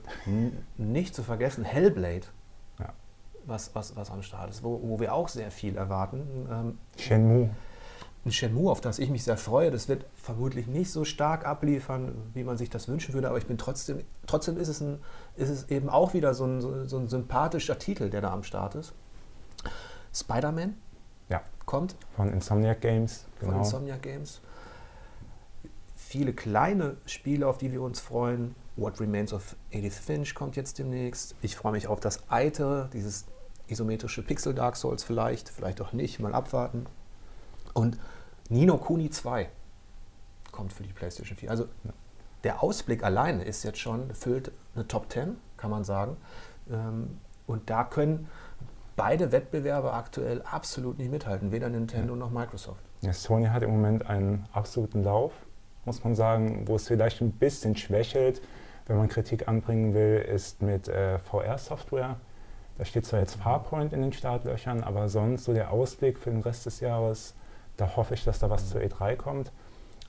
Nicht 0.77 1.15
zu 1.15 1.23
vergessen, 1.23 1.63
Hellblade. 1.63 2.25
Ja. 2.79 2.89
Was, 3.45 3.73
was, 3.73 3.95
was 3.95 4.11
am 4.11 4.21
Start 4.21 4.49
ist, 4.49 4.63
wo, 4.63 4.79
wo 4.83 4.99
wir 4.99 5.13
auch 5.13 5.29
sehr 5.29 5.51
viel 5.51 5.77
erwarten. 5.77 6.47
Ähm, 6.51 6.77
Shenmue 6.97 7.49
ein 8.25 8.31
Shenmue, 8.31 8.71
auf 8.71 8.79
das 8.79 8.99
ich 8.99 9.09
mich 9.09 9.23
sehr 9.23 9.37
freue. 9.37 9.69
Das 9.69 9.89
wird 9.89 10.05
vermutlich 10.15 10.67
nicht 10.67 10.91
so 10.91 11.03
stark 11.03 11.45
abliefern, 11.45 12.15
wie 12.33 12.43
man 12.43 12.57
sich 12.57 12.69
das 12.69 12.87
wünschen 12.87 13.13
würde, 13.13 13.27
aber 13.27 13.37
ich 13.37 13.47
bin 13.47 13.57
trotzdem, 13.57 14.03
trotzdem 14.27 14.57
ist 14.57 14.69
es, 14.69 14.79
ein, 14.81 14.99
ist 15.35 15.49
es 15.49 15.69
eben 15.69 15.89
auch 15.89 16.13
wieder 16.13 16.33
so 16.33 16.45
ein, 16.45 16.61
so, 16.61 16.97
ein 16.97 17.09
sympathischer 17.09 17.77
Titel, 17.77 18.09
der 18.09 18.21
da 18.21 18.31
am 18.31 18.43
Start 18.43 18.75
ist. 18.75 18.93
Spider-Man 20.13 20.75
ja. 21.29 21.41
kommt. 21.65 21.95
Von 22.15 22.31
Insomniac 22.31 22.79
Games, 22.79 23.25
genau. 23.39 23.51
Von 23.51 23.61
Insomniac 23.61 24.01
Games. 24.01 24.39
Viele 25.95 26.33
kleine 26.33 26.97
Spiele, 27.05 27.47
auf 27.47 27.57
die 27.57 27.71
wir 27.71 27.81
uns 27.81 27.99
freuen. 27.99 28.55
What 28.75 28.99
Remains 28.99 29.33
of 29.33 29.55
Edith 29.71 29.97
Finch 29.97 30.33
kommt 30.33 30.55
jetzt 30.55 30.79
demnächst. 30.79 31.35
Ich 31.41 31.55
freue 31.55 31.73
mich 31.73 31.87
auf 31.87 31.99
das 31.99 32.29
Eite, 32.29 32.89
dieses 32.93 33.25
isometrische 33.67 34.21
Pixel 34.21 34.53
Dark 34.53 34.77
Souls 34.77 35.03
vielleicht, 35.03 35.49
vielleicht 35.49 35.81
auch 35.81 35.93
nicht, 35.93 36.19
mal 36.19 36.33
abwarten. 36.33 36.85
Und 37.73 37.97
Nino 38.49 38.77
Kuni 38.77 39.09
2 39.09 39.49
kommt 40.51 40.73
für 40.73 40.83
die 40.83 40.93
PlayStation 40.93 41.37
4. 41.37 41.49
Also 41.49 41.67
der 42.43 42.61
Ausblick 42.61 43.03
alleine 43.03 43.43
ist 43.43 43.63
jetzt 43.63 43.79
schon, 43.79 44.13
füllt 44.13 44.51
eine 44.75 44.87
Top 44.87 45.11
10, 45.11 45.37
kann 45.57 45.71
man 45.71 45.83
sagen. 45.83 46.17
Ähm, 46.69 47.19
und 47.47 47.69
da 47.69 47.83
können 47.83 48.29
beide 48.95 49.31
Wettbewerber 49.31 49.93
aktuell 49.93 50.41
absolut 50.43 50.97
nicht 50.97 51.11
mithalten, 51.11 51.51
weder 51.51 51.69
Nintendo 51.69 52.13
ja. 52.13 52.19
noch 52.19 52.31
Microsoft. 52.31 52.83
Ja, 53.01 53.13
Sony 53.13 53.47
hat 53.47 53.63
im 53.63 53.71
Moment 53.71 54.07
einen 54.07 54.47
absoluten 54.53 55.03
Lauf, 55.03 55.33
muss 55.85 56.03
man 56.03 56.15
sagen, 56.15 56.67
wo 56.67 56.75
es 56.75 56.87
vielleicht 56.87 57.21
ein 57.21 57.31
bisschen 57.31 57.75
schwächelt, 57.75 58.41
wenn 58.85 58.97
man 58.97 59.07
Kritik 59.07 59.47
anbringen 59.47 59.93
will, 59.93 60.19
ist 60.19 60.61
mit 60.61 60.87
äh, 60.87 61.19
VR-Software. 61.19 62.17
Da 62.77 62.85
steht 62.85 63.05
zwar 63.05 63.19
jetzt 63.19 63.35
Farpoint 63.35 63.93
in 63.93 64.01
den 64.01 64.13
Startlöchern, 64.13 64.83
aber 64.83 65.07
sonst 65.07 65.45
so 65.45 65.53
der 65.53 65.71
Ausblick 65.71 66.17
für 66.17 66.31
den 66.31 66.41
Rest 66.41 66.65
des 66.65 66.79
Jahres 66.79 67.35
da 67.77 67.95
hoffe 67.95 68.13
ich, 68.13 68.23
dass 68.23 68.39
da 68.39 68.49
was 68.49 68.65
mhm. 68.65 68.67
zur 68.67 68.81
E3 68.81 69.15
kommt. 69.15 69.51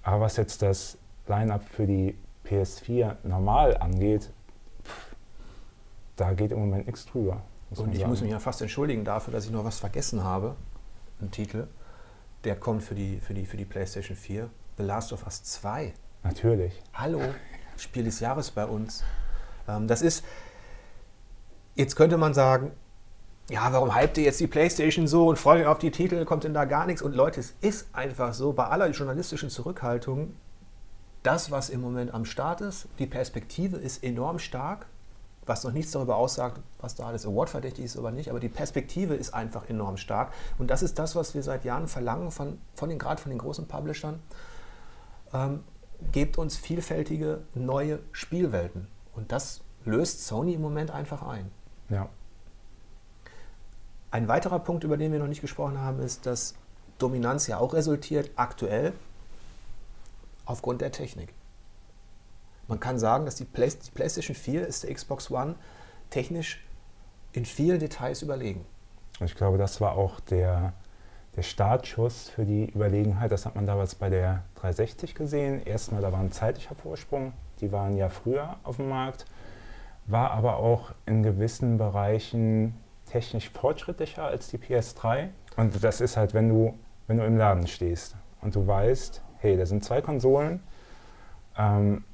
Aber 0.02 0.20
was 0.20 0.36
jetzt 0.36 0.62
das 0.62 0.98
Line-up 1.26 1.64
für 1.64 1.86
die 1.86 2.16
PS4 2.46 3.16
normal 3.22 3.76
angeht, 3.78 4.30
pff, 4.84 5.16
da 6.16 6.32
geht 6.34 6.52
im 6.52 6.58
Moment 6.60 6.86
nichts 6.86 7.06
drüber. 7.06 7.42
Und 7.70 7.92
ich 7.92 7.98
sagen. 7.98 8.10
muss 8.10 8.20
mich 8.20 8.30
ja 8.30 8.38
fast 8.38 8.60
entschuldigen 8.60 9.04
dafür, 9.04 9.32
dass 9.32 9.46
ich 9.46 9.50
noch 9.50 9.64
was 9.64 9.78
vergessen 9.78 10.22
habe. 10.22 10.54
Ein 11.20 11.30
Titel, 11.30 11.66
der 12.44 12.56
kommt 12.56 12.82
für 12.82 12.94
die, 12.94 13.18
für 13.18 13.34
die, 13.34 13.46
für 13.46 13.56
die 13.56 13.64
PlayStation 13.64 14.16
4. 14.16 14.48
The 14.76 14.82
Last 14.82 15.12
of 15.12 15.24
Us 15.24 15.42
2. 15.42 15.92
Natürlich. 16.22 16.80
Hallo, 16.92 17.20
Spiel 17.76 18.04
des 18.04 18.20
Jahres 18.20 18.50
bei 18.50 18.66
uns. 18.66 19.04
Ähm, 19.66 19.88
das 19.88 20.02
ist, 20.02 20.24
jetzt 21.74 21.96
könnte 21.96 22.16
man 22.16 22.34
sagen, 22.34 22.72
ja, 23.50 23.72
warum 23.72 23.94
hypt 23.94 24.16
ihr 24.18 24.24
jetzt 24.24 24.40
die 24.40 24.46
Playstation 24.46 25.06
so 25.06 25.28
und 25.28 25.38
freut 25.38 25.60
euch 25.60 25.66
auf 25.66 25.78
die 25.78 25.90
Titel, 25.90 26.24
kommt 26.24 26.44
denn 26.44 26.54
da 26.54 26.64
gar 26.64 26.86
nichts? 26.86 27.02
Und 27.02 27.14
Leute, 27.14 27.40
es 27.40 27.54
ist 27.60 27.88
einfach 27.92 28.32
so, 28.32 28.52
bei 28.52 28.66
aller 28.66 28.88
journalistischen 28.90 29.50
Zurückhaltung, 29.50 30.34
das, 31.22 31.50
was 31.50 31.70
im 31.70 31.80
Moment 31.80 32.12
am 32.14 32.24
Start 32.24 32.60
ist, 32.60 32.88
die 32.98 33.06
Perspektive 33.06 33.76
ist 33.76 34.02
enorm 34.02 34.38
stark, 34.38 34.86
was 35.46 35.62
noch 35.62 35.72
nichts 35.72 35.92
darüber 35.92 36.16
aussagt, 36.16 36.60
was 36.80 36.94
da 36.94 37.06
alles 37.06 37.26
awardverdächtig 37.26 37.84
ist 37.84 37.98
oder 37.98 38.10
nicht, 38.10 38.30
aber 38.30 38.40
die 38.40 38.48
Perspektive 38.48 39.14
ist 39.14 39.34
einfach 39.34 39.68
enorm 39.68 39.98
stark. 39.98 40.32
Und 40.58 40.70
das 40.70 40.82
ist 40.82 40.98
das, 40.98 41.14
was 41.14 41.34
wir 41.34 41.42
seit 41.42 41.64
Jahren 41.64 41.86
verlangen, 41.86 42.30
von, 42.30 42.58
von 42.74 42.88
den, 42.88 42.98
gerade 42.98 43.20
von 43.20 43.30
den 43.30 43.38
großen 43.38 43.66
Publishern. 43.66 44.20
Ähm, 45.34 45.64
gebt 46.12 46.38
uns 46.38 46.56
vielfältige 46.56 47.42
neue 47.54 47.98
Spielwelten. 48.12 48.88
Und 49.14 49.32
das 49.32 49.60
löst 49.84 50.26
Sony 50.26 50.54
im 50.54 50.62
Moment 50.62 50.90
einfach 50.90 51.22
ein. 51.22 51.50
Ja. 51.90 52.08
Ein 54.14 54.28
weiterer 54.28 54.60
Punkt, 54.60 54.84
über 54.84 54.96
den 54.96 55.10
wir 55.10 55.18
noch 55.18 55.26
nicht 55.26 55.40
gesprochen 55.40 55.80
haben, 55.80 55.98
ist, 55.98 56.24
dass 56.24 56.54
Dominanz 56.98 57.48
ja 57.48 57.58
auch 57.58 57.74
resultiert 57.74 58.30
aktuell 58.36 58.92
aufgrund 60.44 60.82
der 60.82 60.92
Technik. 60.92 61.34
Man 62.68 62.78
kann 62.78 63.00
sagen, 63.00 63.24
dass 63.24 63.34
die, 63.34 63.44
Play 63.44 63.70
die 63.70 63.90
PlayStation 63.90 64.36
4 64.36 64.68
ist 64.68 64.84
der 64.84 64.94
Xbox 64.94 65.32
One 65.32 65.56
technisch 66.10 66.64
in 67.32 67.44
vielen 67.44 67.80
Details 67.80 68.22
überlegen. 68.22 68.64
Ich 69.18 69.34
glaube, 69.34 69.58
das 69.58 69.80
war 69.80 69.96
auch 69.96 70.20
der, 70.20 70.74
der 71.34 71.42
Startschuss 71.42 72.28
für 72.28 72.44
die 72.44 72.70
Überlegenheit. 72.70 73.32
Das 73.32 73.46
hat 73.46 73.56
man 73.56 73.66
damals 73.66 73.96
bei 73.96 74.10
der 74.10 74.44
360 74.60 75.16
gesehen. 75.16 75.60
Erstmal, 75.66 76.02
da 76.02 76.12
war 76.12 76.20
ein 76.20 76.30
zeitlicher 76.30 76.76
Vorsprung. 76.76 77.32
Die 77.60 77.72
waren 77.72 77.96
ja 77.96 78.08
früher 78.10 78.58
auf 78.62 78.76
dem 78.76 78.90
Markt, 78.90 79.26
war 80.06 80.30
aber 80.30 80.58
auch 80.58 80.92
in 81.04 81.24
gewissen 81.24 81.78
Bereichen 81.78 82.74
technisch 83.06 83.50
fortschrittlicher 83.50 84.24
als 84.24 84.48
die 84.48 84.58
PS3. 84.58 85.28
Und 85.56 85.82
das 85.82 86.00
ist 86.00 86.16
halt, 86.16 86.34
wenn 86.34 86.48
du, 86.48 86.74
wenn 87.06 87.18
du 87.18 87.24
im 87.24 87.36
Laden 87.36 87.66
stehst 87.66 88.16
und 88.40 88.54
du 88.54 88.66
weißt, 88.66 89.22
hey, 89.38 89.56
da 89.56 89.66
sind 89.66 89.84
zwei 89.84 90.00
Konsolen, 90.00 90.60
ähm, 91.56 92.04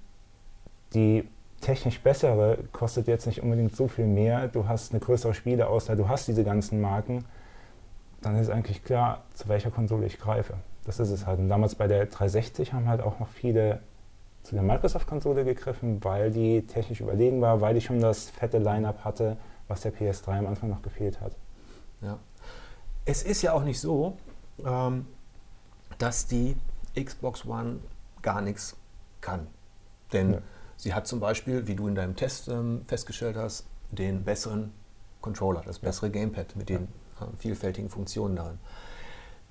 die 0.95 1.29
technisch 1.61 2.01
bessere 2.01 2.59
kostet 2.73 3.07
jetzt 3.07 3.27
nicht 3.27 3.43
unbedingt 3.43 3.77
so 3.77 3.87
viel 3.87 4.07
mehr, 4.07 4.49
du 4.49 4.67
hast 4.67 4.93
eine 4.93 5.01
größere 5.01 5.35
Spieleauswahl, 5.35 5.97
du 5.97 6.09
hast 6.09 6.27
diese 6.27 6.43
ganzen 6.43 6.81
Marken, 6.81 7.25
dann 8.23 8.37
ist 8.37 8.51
eigentlich 8.51 8.85
klar, 8.85 9.23
zu 9.35 9.49
welcher 9.49 9.71
Konsole 9.71 10.07
ich 10.07 10.19
greife. 10.19 10.55
Das 10.85 10.99
ist 10.99 11.11
es 11.11 11.27
halt. 11.27 11.39
Und 11.39 11.49
damals 11.49 11.75
bei 11.75 11.87
der 11.87 12.07
360 12.07 12.73
haben 12.73 12.89
halt 12.89 13.01
auch 13.01 13.19
noch 13.19 13.29
viele 13.29 13.81
zu 14.43 14.55
der 14.55 14.63
Microsoft-Konsole 14.63 15.45
gegriffen, 15.45 16.03
weil 16.03 16.31
die 16.31 16.67
technisch 16.67 17.01
überlegen 17.01 17.41
war, 17.41 17.61
weil 17.61 17.75
die 17.75 17.81
schon 17.81 18.01
das 18.01 18.31
fette 18.31 18.59
Line-up 18.59 19.05
hatte, 19.05 19.37
was 19.71 19.83
der 19.83 19.95
PS3 19.95 20.41
am 20.41 20.47
Anfang 20.47 20.69
noch 20.69 20.83
gefehlt 20.83 21.21
hat. 21.21 21.37
Ja. 22.03 22.19
Es 23.05 23.23
ist 23.23 23.41
ja 23.41 23.53
auch 23.53 23.63
nicht 23.63 23.81
so, 23.81 24.19
ähm, 24.65 25.07
dass 25.99 26.27
die 26.27 26.57
Xbox 26.95 27.47
One 27.47 27.79
gar 28.21 28.43
nichts 28.43 28.77
kann. 29.21 29.47
Denn 30.13 30.35
ja. 30.35 30.39
sie 30.77 30.93
hat 30.93 31.07
zum 31.07 31.21
Beispiel, 31.21 31.67
wie 31.69 31.77
du 31.77 31.87
in 31.87 31.95
deinem 31.95 32.17
Test 32.17 32.49
ähm, 32.49 32.85
festgestellt 32.89 33.37
hast, 33.37 33.67
den 33.91 34.25
besseren 34.25 34.73
Controller, 35.21 35.63
das 35.65 35.79
bessere 35.79 36.07
ja. 36.07 36.13
Gamepad 36.13 36.57
mit 36.57 36.69
den 36.69 36.85
äh, 37.21 37.27
vielfältigen 37.39 37.89
Funktionen 37.89 38.37
darin. 38.37 38.59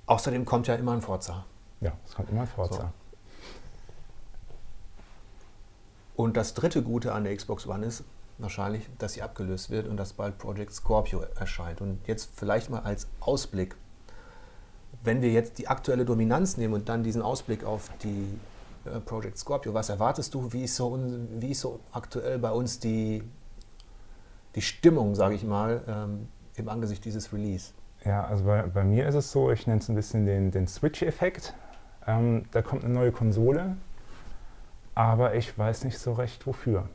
Außerdem 0.06 0.44
kommt 0.44 0.68
ja 0.68 0.76
immer 0.76 0.94
ein 0.94 1.02
Forza. 1.02 1.46
Ja, 1.82 1.94
es 2.06 2.14
kommt 2.14 2.30
immer 2.30 2.42
ein 2.42 2.48
Forza. 2.48 2.76
So. 2.76 2.90
Und 6.24 6.36
das 6.36 6.54
dritte 6.54 6.84
Gute 6.84 7.14
an 7.14 7.24
der 7.24 7.34
Xbox 7.36 7.66
One 7.68 7.86
ist 7.86 8.04
wahrscheinlich, 8.40 8.90
dass 8.98 9.14
sie 9.14 9.22
abgelöst 9.22 9.70
wird 9.70 9.88
und 9.88 9.98
dass 9.98 10.14
bald 10.14 10.38
Project 10.38 10.74
Scorpio 10.74 11.22
erscheint. 11.40 11.82
Und 11.82 12.00
jetzt 12.08 12.32
vielleicht 12.36 12.70
mal 12.70 12.80
als 12.80 13.08
Ausblick 13.20 13.76
wenn 15.04 15.22
wir 15.22 15.32
jetzt 15.32 15.58
die 15.58 15.68
aktuelle 15.68 16.06
Dominanz 16.06 16.58
nehmen 16.58 16.74
und 16.74 16.90
dann 16.90 17.04
diesen 17.04 17.22
Ausblick 17.22 17.64
auf 17.64 17.90
die 18.04 18.38
äh, 18.86 19.00
Project 19.00 19.38
Scorpio, 19.38 19.74
was 19.74 19.90
erwartest 19.90 20.34
du? 20.34 20.52
Wie 20.52 20.64
ist 20.64 20.76
so, 20.76 20.98
wie 21.38 21.52
ist 21.52 21.62
so 21.62 21.80
aktuell 21.92 22.40
bei 22.40 22.52
uns 22.52 22.80
die, 22.80 23.24
die 24.56 24.62
Stimmung, 24.62 25.16
sage 25.16 25.36
ich 25.36 25.44
mal, 25.44 25.84
ähm, 25.88 26.28
im 26.56 26.70
Angesicht 26.70 27.06
dieses 27.06 27.32
Release? 27.32 27.72
Ja, 28.06 28.26
also 28.26 28.46
bei, 28.46 28.64
bei 28.64 28.84
mir 28.84 29.08
ist 29.08 29.16
es 29.16 29.32
so, 29.32 29.52
ich 29.52 29.68
nenne 29.68 29.80
es 29.80 29.90
ein 29.90 29.96
bisschen 29.96 30.26
den, 30.26 30.52
den 30.52 30.68
Switch-Effekt. 30.68 31.54
Ähm, 32.08 32.46
da 32.52 32.62
kommt 32.62 32.84
eine 32.84 32.94
neue 32.94 33.12
Konsole, 33.12 33.78
aber 34.96 35.36
ich 35.36 35.58
weiß 35.58 35.84
nicht 35.84 36.00
so 36.00 36.14
recht 36.14 36.46
wofür. 36.48 36.88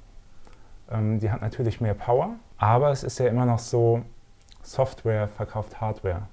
Ähm, 0.90 1.18
die 1.18 1.30
hat 1.30 1.40
natürlich 1.40 1.80
mehr 1.80 1.94
Power, 1.94 2.36
aber 2.58 2.90
es 2.90 3.02
ist 3.02 3.18
ja 3.18 3.26
immer 3.26 3.46
noch 3.46 3.58
so, 3.58 4.02
Software 4.62 5.28
verkauft 5.28 5.80
Hardware 5.80 6.28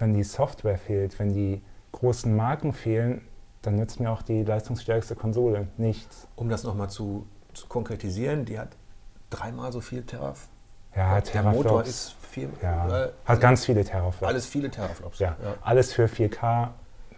wenn 0.00 0.14
die 0.14 0.24
Software 0.24 0.78
fehlt, 0.78 1.18
wenn 1.18 1.32
die 1.34 1.62
großen 1.92 2.34
Marken 2.34 2.72
fehlen, 2.72 3.22
dann 3.62 3.76
nützt 3.76 4.00
mir 4.00 4.10
auch 4.10 4.22
die 4.22 4.42
leistungsstärkste 4.42 5.14
Konsole 5.14 5.68
nichts. 5.76 6.26
Um 6.36 6.48
das 6.48 6.64
nochmal 6.64 6.90
zu, 6.90 7.26
zu 7.52 7.66
konkretisieren, 7.66 8.44
die 8.44 8.58
hat 8.58 8.70
dreimal 9.30 9.72
so 9.72 9.80
viel 9.80 10.02
Teraf. 10.02 10.48
Ja, 10.96 11.20
der. 11.20 11.42
Motor 11.42 11.84
ist 11.84 12.14
viel. 12.20 12.50
Ja, 12.60 13.04
äh, 13.04 13.12
hat 13.24 13.40
ganz 13.40 13.64
viele 13.64 13.82
Teraflops. 13.82 14.22
Alles 14.22 14.46
viele 14.46 14.70
Teraflops. 14.70 15.18
Ja. 15.20 15.36
ja. 15.42 15.54
Alles 15.62 15.92
für 15.92 16.06
4K. 16.06 16.68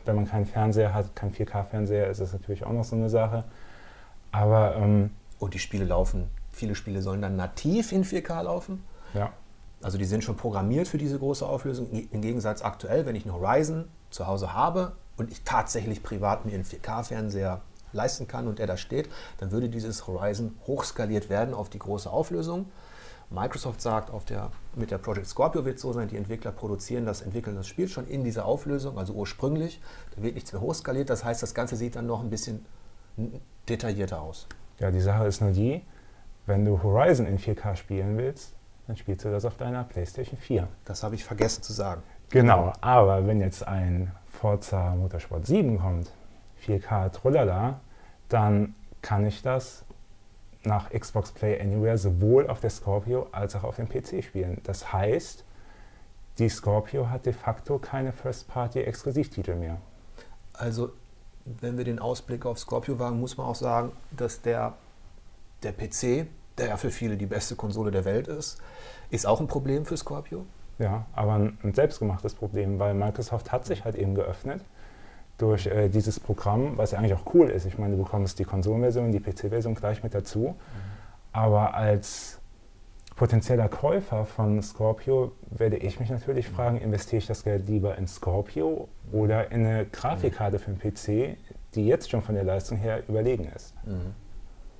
Wenn 0.04 0.16
man 0.16 0.28
keinen 0.28 0.46
Fernseher 0.46 0.92
hat, 0.92 1.16
keinen 1.16 1.32
4K-Fernseher, 1.32 2.08
ist 2.08 2.20
das 2.20 2.32
natürlich 2.32 2.64
auch 2.64 2.72
noch 2.72 2.84
so 2.84 2.94
eine 2.94 3.08
Sache. 3.08 3.44
Aber. 4.30 4.76
Ähm, 4.76 5.10
Und 5.44 5.52
die 5.52 5.58
Spiele 5.58 5.84
laufen, 5.84 6.30
viele 6.52 6.74
Spiele 6.74 7.02
sollen 7.02 7.20
dann 7.20 7.36
nativ 7.36 7.92
in 7.92 8.02
4K 8.02 8.44
laufen. 8.44 8.82
Ja. 9.12 9.30
Also 9.82 9.98
die 9.98 10.06
sind 10.06 10.24
schon 10.24 10.38
programmiert 10.38 10.88
für 10.88 10.96
diese 10.96 11.18
große 11.18 11.46
Auflösung. 11.46 11.90
Im 11.90 12.22
Gegensatz 12.22 12.62
aktuell, 12.62 13.04
wenn 13.04 13.14
ich 13.14 13.26
einen 13.26 13.34
Horizon 13.34 13.84
zu 14.08 14.26
Hause 14.26 14.54
habe 14.54 14.92
und 15.18 15.30
ich 15.30 15.42
tatsächlich 15.42 16.02
privat 16.02 16.46
mir 16.46 16.54
einen 16.54 16.64
4K-Fernseher 16.64 17.60
leisten 17.92 18.26
kann 18.26 18.48
und 18.48 18.58
der 18.58 18.66
da 18.66 18.78
steht, 18.78 19.10
dann 19.36 19.50
würde 19.50 19.68
dieses 19.68 20.06
Horizon 20.06 20.54
hochskaliert 20.66 21.28
werden 21.28 21.52
auf 21.52 21.68
die 21.68 21.78
große 21.78 22.08
Auflösung. 22.08 22.64
Microsoft 23.28 23.82
sagt, 23.82 24.10
der, 24.30 24.50
mit 24.74 24.90
der 24.90 24.96
Project 24.96 25.26
Scorpio 25.26 25.66
wird 25.66 25.76
es 25.76 25.82
so 25.82 25.92
sein, 25.92 26.08
die 26.08 26.16
Entwickler 26.16 26.52
produzieren 26.52 27.04
das, 27.04 27.20
entwickeln 27.20 27.54
das 27.54 27.66
Spiel 27.66 27.88
schon 27.88 28.08
in 28.08 28.24
dieser 28.24 28.46
Auflösung, 28.46 28.96
also 28.96 29.12
ursprünglich. 29.12 29.82
Da 30.16 30.22
wird 30.22 30.36
nichts 30.36 30.54
mehr 30.54 30.62
hochskaliert, 30.62 31.10
das 31.10 31.22
heißt, 31.22 31.42
das 31.42 31.52
Ganze 31.52 31.76
sieht 31.76 31.96
dann 31.96 32.06
noch 32.06 32.22
ein 32.22 32.30
bisschen 32.30 32.64
detaillierter 33.68 34.22
aus. 34.22 34.46
Ja, 34.78 34.90
die 34.90 35.00
Sache 35.00 35.26
ist 35.26 35.40
nur 35.40 35.52
die, 35.52 35.82
wenn 36.46 36.64
du 36.64 36.82
Horizon 36.82 37.26
in 37.26 37.38
4K 37.38 37.76
spielen 37.76 38.16
willst, 38.18 38.54
dann 38.86 38.96
spielst 38.96 39.24
du 39.24 39.30
das 39.30 39.44
auf 39.44 39.56
deiner 39.56 39.84
PlayStation 39.84 40.38
4. 40.38 40.68
Das 40.84 41.02
habe 41.02 41.14
ich 41.14 41.24
vergessen 41.24 41.62
zu 41.62 41.72
sagen. 41.72 42.02
Genau, 42.30 42.72
aber 42.80 43.26
wenn 43.26 43.40
jetzt 43.40 43.66
ein 43.66 44.10
Forza 44.26 44.94
Motorsport 44.94 45.46
7 45.46 45.78
kommt, 45.78 46.10
4K 46.66 47.10
Trullala, 47.10 47.80
dann 48.28 48.74
kann 49.00 49.26
ich 49.26 49.42
das 49.42 49.84
nach 50.64 50.90
Xbox 50.90 51.32
Play 51.32 51.60
Anywhere 51.60 51.98
sowohl 51.98 52.48
auf 52.48 52.60
der 52.60 52.70
Scorpio 52.70 53.28
als 53.32 53.54
auch 53.54 53.64
auf 53.64 53.76
dem 53.76 53.88
PC 53.88 54.24
spielen. 54.24 54.60
Das 54.64 54.92
heißt, 54.92 55.44
die 56.38 56.48
Scorpio 56.48 57.10
hat 57.10 57.26
de 57.26 57.32
facto 57.32 57.78
keine 57.78 58.12
First-Party-Exklusivtitel 58.12 59.54
mehr. 59.54 59.78
Also, 60.52 60.92
wenn 61.44 61.76
wir 61.76 61.84
den 61.84 61.98
Ausblick 61.98 62.46
auf 62.46 62.58
Scorpio 62.58 62.98
wagen, 62.98 63.20
muss 63.20 63.36
man 63.36 63.46
auch 63.46 63.54
sagen, 63.54 63.92
dass 64.10 64.42
der, 64.42 64.74
der 65.62 65.72
PC 65.72 66.26
der 66.58 66.68
ja 66.68 66.76
für 66.76 66.90
viele 66.90 67.16
die 67.16 67.26
beste 67.26 67.56
Konsole 67.56 67.90
der 67.90 68.04
Welt 68.04 68.28
ist, 68.28 68.58
ist 69.10 69.26
auch 69.26 69.40
ein 69.40 69.46
Problem 69.46 69.84
für 69.84 69.96
Scorpio. 69.96 70.46
Ja, 70.78 71.06
aber 71.14 71.34
ein, 71.34 71.58
ein 71.62 71.74
selbstgemachtes 71.74 72.34
Problem, 72.34 72.78
weil 72.78 72.94
Microsoft 72.94 73.52
hat 73.52 73.64
sich 73.64 73.84
halt 73.84 73.94
eben 73.94 74.14
geöffnet 74.14 74.62
durch 75.38 75.66
äh, 75.66 75.88
dieses 75.88 76.20
Programm, 76.20 76.76
was 76.76 76.92
ja 76.92 76.98
eigentlich 76.98 77.14
auch 77.14 77.34
cool 77.34 77.50
ist. 77.50 77.64
Ich 77.64 77.78
meine, 77.78 77.96
du 77.96 78.02
bekommst 78.02 78.38
die 78.38 78.44
Konsolenversion, 78.44 79.12
die 79.12 79.20
PC-Version 79.20 79.74
gleich 79.74 80.02
mit 80.02 80.14
dazu. 80.14 80.48
Mhm. 80.48 80.54
Aber 81.32 81.74
als 81.74 82.40
potenzieller 83.16 83.68
Käufer 83.68 84.24
von 84.24 84.62
Scorpio 84.62 85.32
werde 85.50 85.76
ich 85.76 86.00
mich 86.00 86.10
natürlich 86.10 86.48
fragen, 86.48 86.78
investiere 86.78 87.18
ich 87.18 87.26
das 87.26 87.44
Geld 87.44 87.68
lieber 87.68 87.96
in 87.96 88.06
Scorpio 88.08 88.88
oder 89.12 89.52
in 89.52 89.64
eine 89.64 89.86
Grafikkarte 89.86 90.58
für 90.58 90.72
den 90.72 90.78
PC, 90.78 91.36
die 91.74 91.86
jetzt 91.86 92.10
schon 92.10 92.22
von 92.22 92.34
der 92.34 92.44
Leistung 92.44 92.78
her 92.78 93.02
überlegen 93.08 93.44
ist. 93.44 93.74
Mhm 93.84 94.14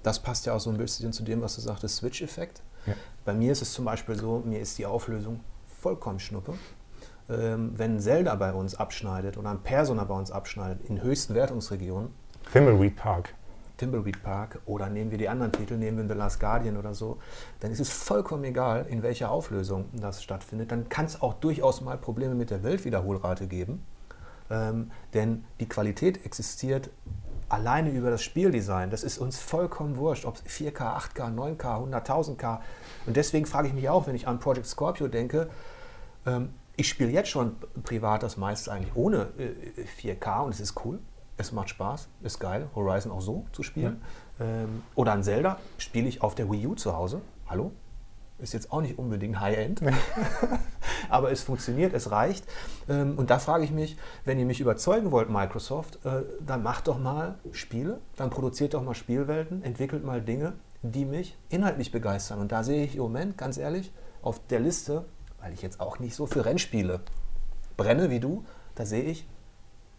das 0.05 0.21
passt 0.21 0.47
ja 0.47 0.55
auch 0.55 0.61
so 0.61 0.71
ein 0.71 0.77
bisschen 0.77 1.13
zu 1.13 1.25
dem, 1.25 1.43
was 1.43 1.57
du 1.57 1.63
sagtest, 1.63 1.97
Switch-Effekt. 1.97 2.63
Ja. 2.87 2.95
Bei 3.25 3.33
mir 3.33 3.51
ist 3.51 3.63
es 3.63 3.73
zum 3.73 3.87
Beispiel 3.87 4.15
so, 4.15 4.43
mir 4.45 4.61
ist 4.61 4.79
die 4.79 4.87
Auflösung 4.87 5.41
vollkommen 5.67 6.21
schnuppe. 6.21 6.55
Ähm, 7.29 7.73
wenn 7.77 7.99
Zelda 7.99 8.35
bei 8.35 8.53
uns 8.53 8.75
abschneidet 8.75 9.39
oder 9.39 9.51
ein 9.51 9.63
Persona 9.63 10.05
bei 10.05 10.15
uns 10.15 10.31
abschneidet 10.31 10.89
in 10.89 11.03
höchsten 11.03 11.35
Wertungsregionen. 11.35 12.11
Thimbleweed 12.53 12.97
Park. 12.97 13.35
Thimbleweed 13.77 14.23
Park 14.23 14.61
oder 14.67 14.89
nehmen 14.89 15.11
wir 15.11 15.19
die 15.19 15.29
anderen 15.29 15.53
Titel, 15.53 15.77
nehmen 15.77 15.99
wir 15.99 16.15
The 16.15 16.19
Last 16.19 16.41
Guardian 16.41 16.77
oder 16.77 16.95
so, 16.95 17.19
dann 17.61 17.71
ist 17.71 17.81
es 17.81 17.91
vollkommen 17.91 18.45
egal, 18.45 18.87
in 18.89 19.03
welcher 19.03 19.31
Auflösung 19.31 19.87
das 19.93 20.23
stattfindet. 20.23 20.71
Dann 20.73 20.89
kann 20.89 21.07
es 21.07 21.21
auch 21.21 21.35
durchaus 21.35 21.81
mal 21.81 21.99
Probleme 21.99 22.35
mit 22.35 22.51
der 22.51 22.63
Weltwiederholrate 22.63 23.47
geben. 23.47 23.85
Ähm, 24.51 24.91
denn 25.15 25.45
die 25.61 25.69
Qualität 25.69 26.25
existiert 26.25 26.91
alleine 27.49 27.91
über 27.91 28.11
das 28.11 28.23
Spieldesign, 28.23 28.91
das 28.91 29.05
ist 29.05 29.19
uns 29.19 29.39
vollkommen 29.39 29.97
wurscht, 29.97 30.25
ob 30.25 30.37
4K, 30.37 31.15
8K, 31.15 31.35
9K, 31.35 31.91
100.000K. 31.91 32.61
Und 33.07 33.17
deswegen 33.17 33.47
frage 33.47 33.69
ich 33.69 33.75
mich 33.75 33.89
auch, 33.89 34.07
wenn 34.07 34.15
ich 34.15 34.27
an 34.27 34.39
Project 34.39 34.67
Scorpio 34.67 35.09
denke, 35.09 35.49
ähm, 36.27 36.51
ich 36.77 36.89
spiele 36.89 37.11
jetzt 37.11 37.29
schon 37.29 37.57
privat 37.85 38.23
das 38.23 38.37
meiste 38.37 38.73
eigentlich 38.73 38.97
ohne 38.97 39.29
äh, 39.39 39.85
4K 40.03 40.43
und 40.43 40.53
es 40.53 40.61
ist 40.61 40.85
cool, 40.85 40.99
es 41.37 41.53
macht 41.53 41.71
Spaß, 41.71 42.09
ist 42.23 42.39
geil, 42.39 42.69
Horizon 42.75 43.13
auch 43.13 43.21
so 43.21 43.45
zu 43.53 43.63
spielen. 43.63 44.01
Ja. 44.39 44.47
Ähm, 44.47 44.83
oder 44.95 45.13
an 45.13 45.23
Zelda 45.23 45.59
spiele 45.79 46.09
ich 46.09 46.23
auf 46.23 46.35
der 46.35 46.51
Wii 46.51 46.67
U 46.67 46.75
zu 46.75 46.97
Hause. 46.97 47.21
Hallo? 47.47 47.73
Ist 48.39 48.53
jetzt 48.53 48.73
auch 48.73 48.81
nicht 48.81 48.99
unbedingt 48.99 49.41
High-End, 49.41 49.81
aber 51.09 51.31
es 51.31 51.43
funktioniert, 51.43 51.95
es 51.95 52.11
reicht. 52.11 52.45
Ähm, 52.89 53.17
und 53.17 53.31
da 53.31 53.39
frage 53.39 53.65
ich 53.65 53.71
mich, 53.71 53.97
wenn 54.25 54.39
ihr 54.39 54.45
mich 54.45 54.61
überzeugen 54.61 55.13
wollt, 55.13 55.31
Microsoft, 55.31 56.05
äh, 56.05 56.23
dann 56.45 56.63
macht 56.63 56.89
doch 56.89 56.99
mal 56.99 57.37
Spiele, 57.53 58.01
dann 58.17 58.31
produziert 58.31 58.75
doch 58.75 58.83
mal 58.83 58.95
Spielwelten, 58.95 59.63
entwickelt 59.63 60.05
mal 60.05 60.21
Dinge, 60.21 60.55
die 60.83 61.05
mich 61.05 61.39
inhaltlich 61.49 61.93
begeistern. 61.93 62.41
Und 62.41 62.51
da 62.51 62.65
sehe 62.65 62.85
ich 62.85 62.97
im 62.97 63.03
Moment, 63.03 63.39
ganz 63.39 63.57
ehrlich, 63.57 63.93
auf 64.21 64.45
der 64.49 64.61
Liste, 64.61 65.05
weil 65.41 65.53
ich 65.53 65.63
jetzt 65.63 65.81
auch 65.81 65.99
nicht 65.99 66.15
so 66.15 66.27
für 66.27 66.45
Rennspiele 66.45 67.01
brenne 67.77 68.11
wie 68.11 68.21
du, 68.21 68.45
da 68.75 68.85
sehe 68.85 69.05
ich 69.05 69.27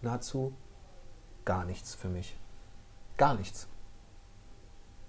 nahezu 0.02 0.54
gar 1.46 1.66
nichts 1.66 1.96
für 1.96 2.10
mich. 2.10 2.36
Gar 3.18 3.36
nichts. 3.36 3.68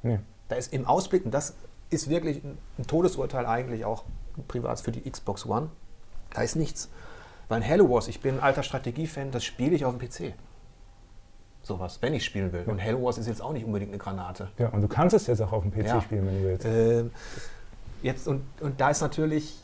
Nee. 0.03 0.21
Da 0.49 0.57
ist 0.57 0.73
im 0.73 0.87
Ausblick, 0.87 1.25
und 1.25 1.33
das 1.33 1.55
ist 1.91 2.09
wirklich 2.09 2.43
ein 2.45 2.87
Todesurteil 2.87 3.47
eigentlich 3.47 3.85
auch 3.85 4.05
privat 4.49 4.81
für 4.81 4.93
die 4.93 5.11
Xbox 5.11 5.47
One, 5.47 5.71
da 6.33 6.43
ist 6.43 6.57
nichts. 6.57 6.91
Weil 7.49 7.63
in 7.63 7.69
Halo 7.69 7.91
Wars, 7.91 8.09
ich 8.09 8.21
bin 8.21 8.37
ein 8.37 8.41
alter 8.41 8.63
Strategiefan, 8.63 9.31
das 9.31 9.45
spiele 9.45 9.75
ich 9.75 9.85
auf 9.85 9.97
dem 9.97 10.09
PC. 10.09 10.35
Sowas, 11.63 11.99
wenn 12.01 12.15
ich 12.15 12.25
spielen 12.25 12.53
will. 12.53 12.65
Und 12.67 12.83
Halo 12.83 13.03
Wars 13.03 13.19
ist 13.19 13.27
jetzt 13.27 13.43
auch 13.43 13.53
nicht 13.53 13.65
unbedingt 13.65 13.91
eine 13.91 13.99
Granate. 13.99 14.51
Ja, 14.59 14.69
und 14.69 14.83
du 14.83 14.89
kannst 14.89 15.17
es 15.17 15.27
jetzt 15.27 15.41
auch 15.41 15.53
auf 15.53 15.63
dem 15.63 15.73
PC 15.73 15.87
ja. 15.87 16.01
spielen, 16.01 16.27
wenn 16.27 16.43
du 16.43 16.49
willst. 16.49 16.65
Ähm, 16.65 17.11
jetzt, 18.03 18.29
und, 18.29 18.45
und 18.61 18.81
da 18.81 18.91
ist 18.91 19.01
natürlich, 19.01 19.57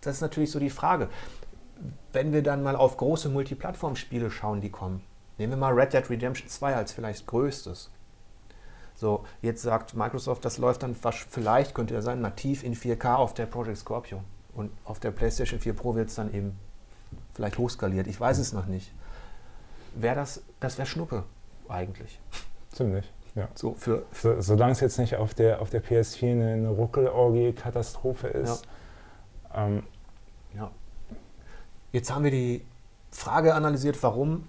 das 0.00 0.16
ist 0.16 0.20
natürlich 0.20 0.50
so 0.50 0.60
die 0.60 0.70
Frage, 0.70 1.08
wenn 2.12 2.32
wir 2.32 2.42
dann 2.42 2.62
mal 2.62 2.76
auf 2.76 2.96
große 2.96 3.28
Multiplattform-Spiele 3.28 4.30
schauen, 4.30 4.60
die 4.60 4.70
kommen, 4.70 5.02
nehmen 5.38 5.52
wir 5.52 5.56
mal 5.56 5.72
Red 5.72 5.92
Dead 5.92 6.08
Redemption 6.10 6.48
2 6.48 6.74
als 6.74 6.92
vielleicht 6.92 7.26
größtes. 7.26 7.90
So, 8.94 9.24
jetzt 9.42 9.62
sagt 9.62 9.94
Microsoft, 9.94 10.44
das 10.44 10.58
läuft 10.58 10.82
dann 10.82 10.96
vielleicht, 10.96 11.74
könnte 11.74 11.94
ja 11.94 12.02
sein, 12.02 12.20
nativ 12.20 12.64
in 12.64 12.74
4K 12.74 13.14
auf 13.14 13.32
der 13.32 13.46
Project 13.46 13.78
Scorpio. 13.78 14.22
Und 14.54 14.72
auf 14.84 14.98
der 14.98 15.12
PlayStation 15.12 15.60
4 15.60 15.72
Pro 15.72 15.94
wird 15.94 16.08
es 16.08 16.16
dann 16.16 16.34
eben 16.34 16.58
vielleicht 17.34 17.58
hochskaliert. 17.58 18.08
Ich 18.08 18.18
weiß 18.18 18.38
es 18.38 18.52
noch 18.52 18.66
nicht. 18.66 18.92
Wäre 19.94 20.16
das, 20.16 20.42
das 20.58 20.78
wäre 20.78 20.86
Schnuppe 20.86 21.22
eigentlich. 21.68 22.20
Ziemlich. 22.72 23.12
Ja. 23.36 23.48
So 23.54 23.74
für, 23.74 24.04
so, 24.10 24.40
solange 24.40 24.72
es 24.72 24.80
jetzt 24.80 24.98
nicht 24.98 25.14
auf 25.14 25.32
der, 25.32 25.62
auf 25.62 25.70
der 25.70 25.82
PS4 25.84 26.32
eine, 26.32 26.52
eine 26.54 26.68
Ruckelorgie-Katastrophe 26.70 28.26
ist. 28.26 28.66
Ja. 29.54 29.66
Ähm, 29.66 29.84
ja. 30.56 30.72
Jetzt 31.92 32.12
haben 32.12 32.24
wir 32.24 32.32
die 32.32 32.64
Frage 33.12 33.54
analysiert, 33.54 34.02
warum 34.02 34.48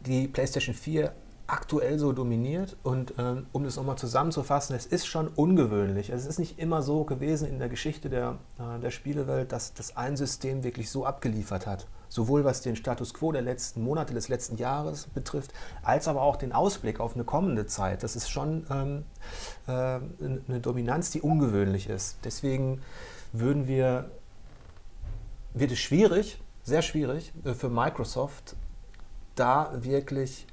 die 0.00 0.28
PlayStation 0.28 0.74
4 0.74 1.12
aktuell 1.50 1.98
so 1.98 2.12
dominiert. 2.12 2.76
Und 2.82 3.14
ähm, 3.18 3.46
um 3.52 3.64
das 3.64 3.76
nochmal 3.76 3.98
zusammenzufassen, 3.98 4.76
es 4.76 4.86
ist 4.86 5.06
schon 5.06 5.28
ungewöhnlich. 5.28 6.10
Es 6.10 6.26
ist 6.26 6.38
nicht 6.38 6.58
immer 6.58 6.82
so 6.82 7.04
gewesen 7.04 7.48
in 7.48 7.58
der 7.58 7.68
Geschichte 7.68 8.08
der, 8.08 8.38
äh, 8.58 8.80
der 8.80 8.90
Spielewelt, 8.90 9.52
dass 9.52 9.74
das 9.74 9.96
ein 9.96 10.16
System 10.16 10.62
wirklich 10.62 10.90
so 10.90 11.04
abgeliefert 11.04 11.66
hat. 11.66 11.86
Sowohl 12.08 12.44
was 12.44 12.62
den 12.62 12.76
Status 12.76 13.14
quo 13.14 13.30
der 13.32 13.42
letzten 13.42 13.82
Monate, 13.82 14.14
des 14.14 14.28
letzten 14.28 14.56
Jahres 14.56 15.06
betrifft, 15.06 15.52
als 15.82 16.08
aber 16.08 16.22
auch 16.22 16.36
den 16.36 16.52
Ausblick 16.52 16.98
auf 17.00 17.14
eine 17.14 17.24
kommende 17.24 17.66
Zeit. 17.66 18.02
Das 18.02 18.16
ist 18.16 18.30
schon 18.30 18.66
ähm, 18.70 19.04
äh, 19.66 19.72
eine 19.72 20.60
Dominanz, 20.60 21.10
die 21.10 21.20
ungewöhnlich 21.20 21.88
ist. 21.88 22.18
Deswegen 22.24 22.82
würden 23.32 23.68
wir, 23.68 24.10
wird 25.54 25.72
es 25.72 25.78
schwierig, 25.78 26.40
sehr 26.62 26.82
schwierig 26.82 27.32
äh, 27.44 27.54
für 27.54 27.68
Microsoft, 27.68 28.56
da 29.40 29.70
wirklich 29.72 30.46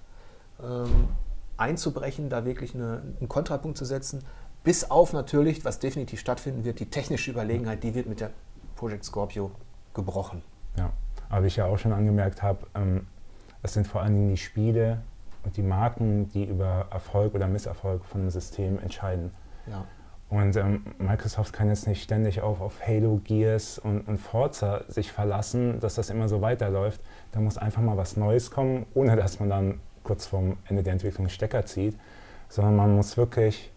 ähm, 0.63 1.09
einzubrechen, 1.57 2.29
da 2.29 2.45
wirklich 2.45 2.73
eine, 2.73 3.03
einen 3.19 3.27
Kontrapunkt 3.27 3.77
zu 3.77 3.85
setzen, 3.85 4.23
bis 4.63 4.89
auf 4.89 5.13
natürlich, 5.13 5.65
was 5.65 5.79
definitiv 5.79 6.19
stattfinden 6.19 6.63
wird, 6.63 6.79
die 6.79 6.89
technische 6.89 7.31
Überlegenheit, 7.31 7.83
die 7.83 7.93
wird 7.93 8.07
mit 8.07 8.19
der 8.19 8.31
Project 8.75 9.05
Scorpio 9.05 9.51
gebrochen. 9.93 10.41
Ja, 10.77 10.91
aber 11.29 11.43
wie 11.43 11.47
ich 11.47 11.55
ja 11.55 11.65
auch 11.65 11.77
schon 11.77 11.93
angemerkt 11.93 12.41
habe, 12.41 12.67
ähm, 12.75 13.07
es 13.61 13.73
sind 13.73 13.87
vor 13.87 14.01
allen 14.01 14.13
Dingen 14.13 14.29
die 14.29 14.37
Spiele 14.37 15.01
und 15.43 15.57
die 15.57 15.63
Marken, 15.63 16.29
die 16.29 16.45
über 16.45 16.87
Erfolg 16.91 17.33
oder 17.33 17.47
Misserfolg 17.47 18.05
von 18.05 18.21
einem 18.21 18.29
System 18.29 18.79
entscheiden. 18.79 19.31
Ja. 19.67 19.85
Und 20.29 20.57
ähm, 20.57 20.83
Microsoft 20.97 21.53
kann 21.53 21.69
jetzt 21.69 21.87
nicht 21.87 22.03
ständig 22.03 22.41
auf, 22.41 22.59
auf 22.59 22.85
Halo, 22.85 23.21
Gears 23.23 23.79
und, 23.79 24.01
und 24.07 24.17
Forza 24.17 24.83
sich 24.89 25.11
verlassen, 25.11 25.79
dass 25.79 25.95
das 25.95 26.09
immer 26.09 26.27
so 26.27 26.41
weiterläuft. 26.41 26.99
Da 27.31 27.39
muss 27.39 27.57
einfach 27.57 27.81
mal 27.81 27.95
was 27.95 28.17
Neues 28.17 28.51
kommen, 28.51 28.85
ohne 28.93 29.15
dass 29.15 29.39
man 29.39 29.49
dann 29.49 29.79
kurz 30.03 30.25
vorm 30.25 30.57
Ende 30.67 30.83
der 30.83 30.93
Entwicklung 30.93 31.29
Stecker 31.29 31.65
zieht, 31.65 31.97
sondern 32.49 32.75
man 32.75 32.95
muss 32.95 33.15
wirklich 33.15 33.71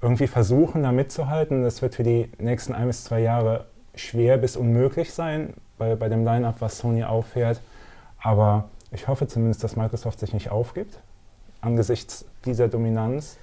irgendwie 0.00 0.28
versuchen, 0.28 0.82
da 0.84 0.92
mitzuhalten. 0.92 1.62
Das 1.62 1.82
wird 1.82 1.96
für 1.96 2.04
die 2.04 2.30
nächsten 2.38 2.72
ein 2.72 2.86
bis 2.86 3.04
zwei 3.04 3.20
Jahre 3.20 3.66
schwer 3.96 4.38
bis 4.38 4.56
unmöglich 4.56 5.12
sein 5.12 5.54
bei, 5.78 5.96
bei 5.96 6.08
dem 6.08 6.24
Line-up, 6.24 6.56
was 6.60 6.78
Sony 6.78 7.02
auffährt. 7.02 7.60
Aber 8.22 8.68
ich 8.92 9.08
hoffe 9.08 9.26
zumindest, 9.26 9.64
dass 9.64 9.74
Microsoft 9.74 10.20
sich 10.20 10.32
nicht 10.32 10.50
aufgibt 10.50 11.00
angesichts 11.64 12.26
dieser 12.44 12.68
Dominanz 12.68 13.38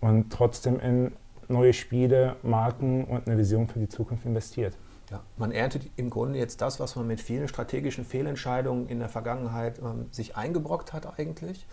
und 0.00 0.30
trotzdem 0.30 0.80
in 0.80 1.12
neue 1.48 1.72
Spiele, 1.72 2.36
Marken 2.42 3.04
und 3.04 3.26
eine 3.26 3.36
Vision 3.38 3.68
für 3.68 3.78
die 3.78 3.88
Zukunft 3.88 4.24
investiert. 4.24 4.76
Ja, 5.10 5.20
man 5.36 5.50
erntet 5.50 5.90
im 5.96 6.08
Grunde 6.08 6.38
jetzt 6.38 6.60
das, 6.60 6.78
was 6.78 6.94
man 6.94 7.06
mit 7.06 7.20
vielen 7.20 7.48
strategischen 7.48 8.04
Fehlentscheidungen 8.04 8.88
in 8.88 9.00
der 9.00 9.08
Vergangenheit 9.08 9.80
ähm, 9.80 10.06
sich 10.12 10.36
eingebrockt 10.36 10.92
hat 10.92 11.18
eigentlich. 11.18 11.66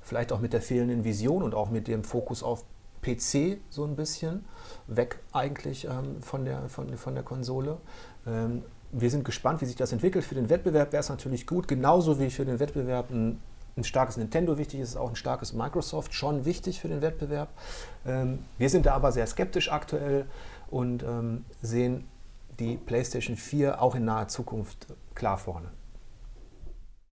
Vielleicht 0.00 0.32
auch 0.32 0.40
mit 0.40 0.52
der 0.52 0.60
fehlenden 0.60 1.04
Vision 1.04 1.42
und 1.42 1.54
auch 1.54 1.70
mit 1.70 1.86
dem 1.86 2.02
Fokus 2.02 2.42
auf 2.42 2.64
PC 3.02 3.58
so 3.70 3.84
ein 3.84 3.94
bisschen. 3.94 4.44
Weg 4.88 5.20
eigentlich 5.32 5.84
ähm, 5.84 6.20
von, 6.20 6.44
der, 6.44 6.68
von, 6.68 6.96
von 6.96 7.14
der 7.14 7.22
Konsole. 7.22 7.78
Ähm, 8.26 8.62
wir 8.92 9.10
sind 9.10 9.24
gespannt, 9.24 9.60
wie 9.60 9.66
sich 9.66 9.76
das 9.76 9.92
entwickelt. 9.92 10.24
Für 10.24 10.34
den 10.34 10.50
Wettbewerb 10.50 10.92
wäre 10.92 11.00
es 11.00 11.08
natürlich 11.08 11.46
gut, 11.46 11.68
genauso 11.68 12.18
wie 12.18 12.30
für 12.30 12.44
den 12.44 12.58
Wettbewerb 12.58 13.10
ein, 13.10 13.40
ein, 13.80 13.84
starkes 13.84 14.16
Nintendo 14.16 14.58
wichtig 14.58 14.80
ist, 14.80 14.96
auch 14.96 15.08
ein 15.08 15.16
starkes 15.16 15.52
Microsoft 15.52 16.14
schon 16.14 16.44
wichtig 16.44 16.80
für 16.80 16.88
den 16.88 17.02
Wettbewerb. 17.02 17.48
Ähm, 18.06 18.40
wir 18.58 18.70
sind 18.70 18.86
da 18.86 18.94
aber 18.94 19.12
sehr 19.12 19.26
skeptisch 19.26 19.70
aktuell 19.70 20.26
und 20.70 21.02
ähm, 21.02 21.44
sehen 21.62 22.06
die 22.58 22.76
PlayStation 22.76 23.36
4 23.36 23.82
auch 23.82 23.94
in 23.94 24.04
naher 24.04 24.28
Zukunft 24.28 24.86
klar 25.14 25.38
vorne. 25.38 25.68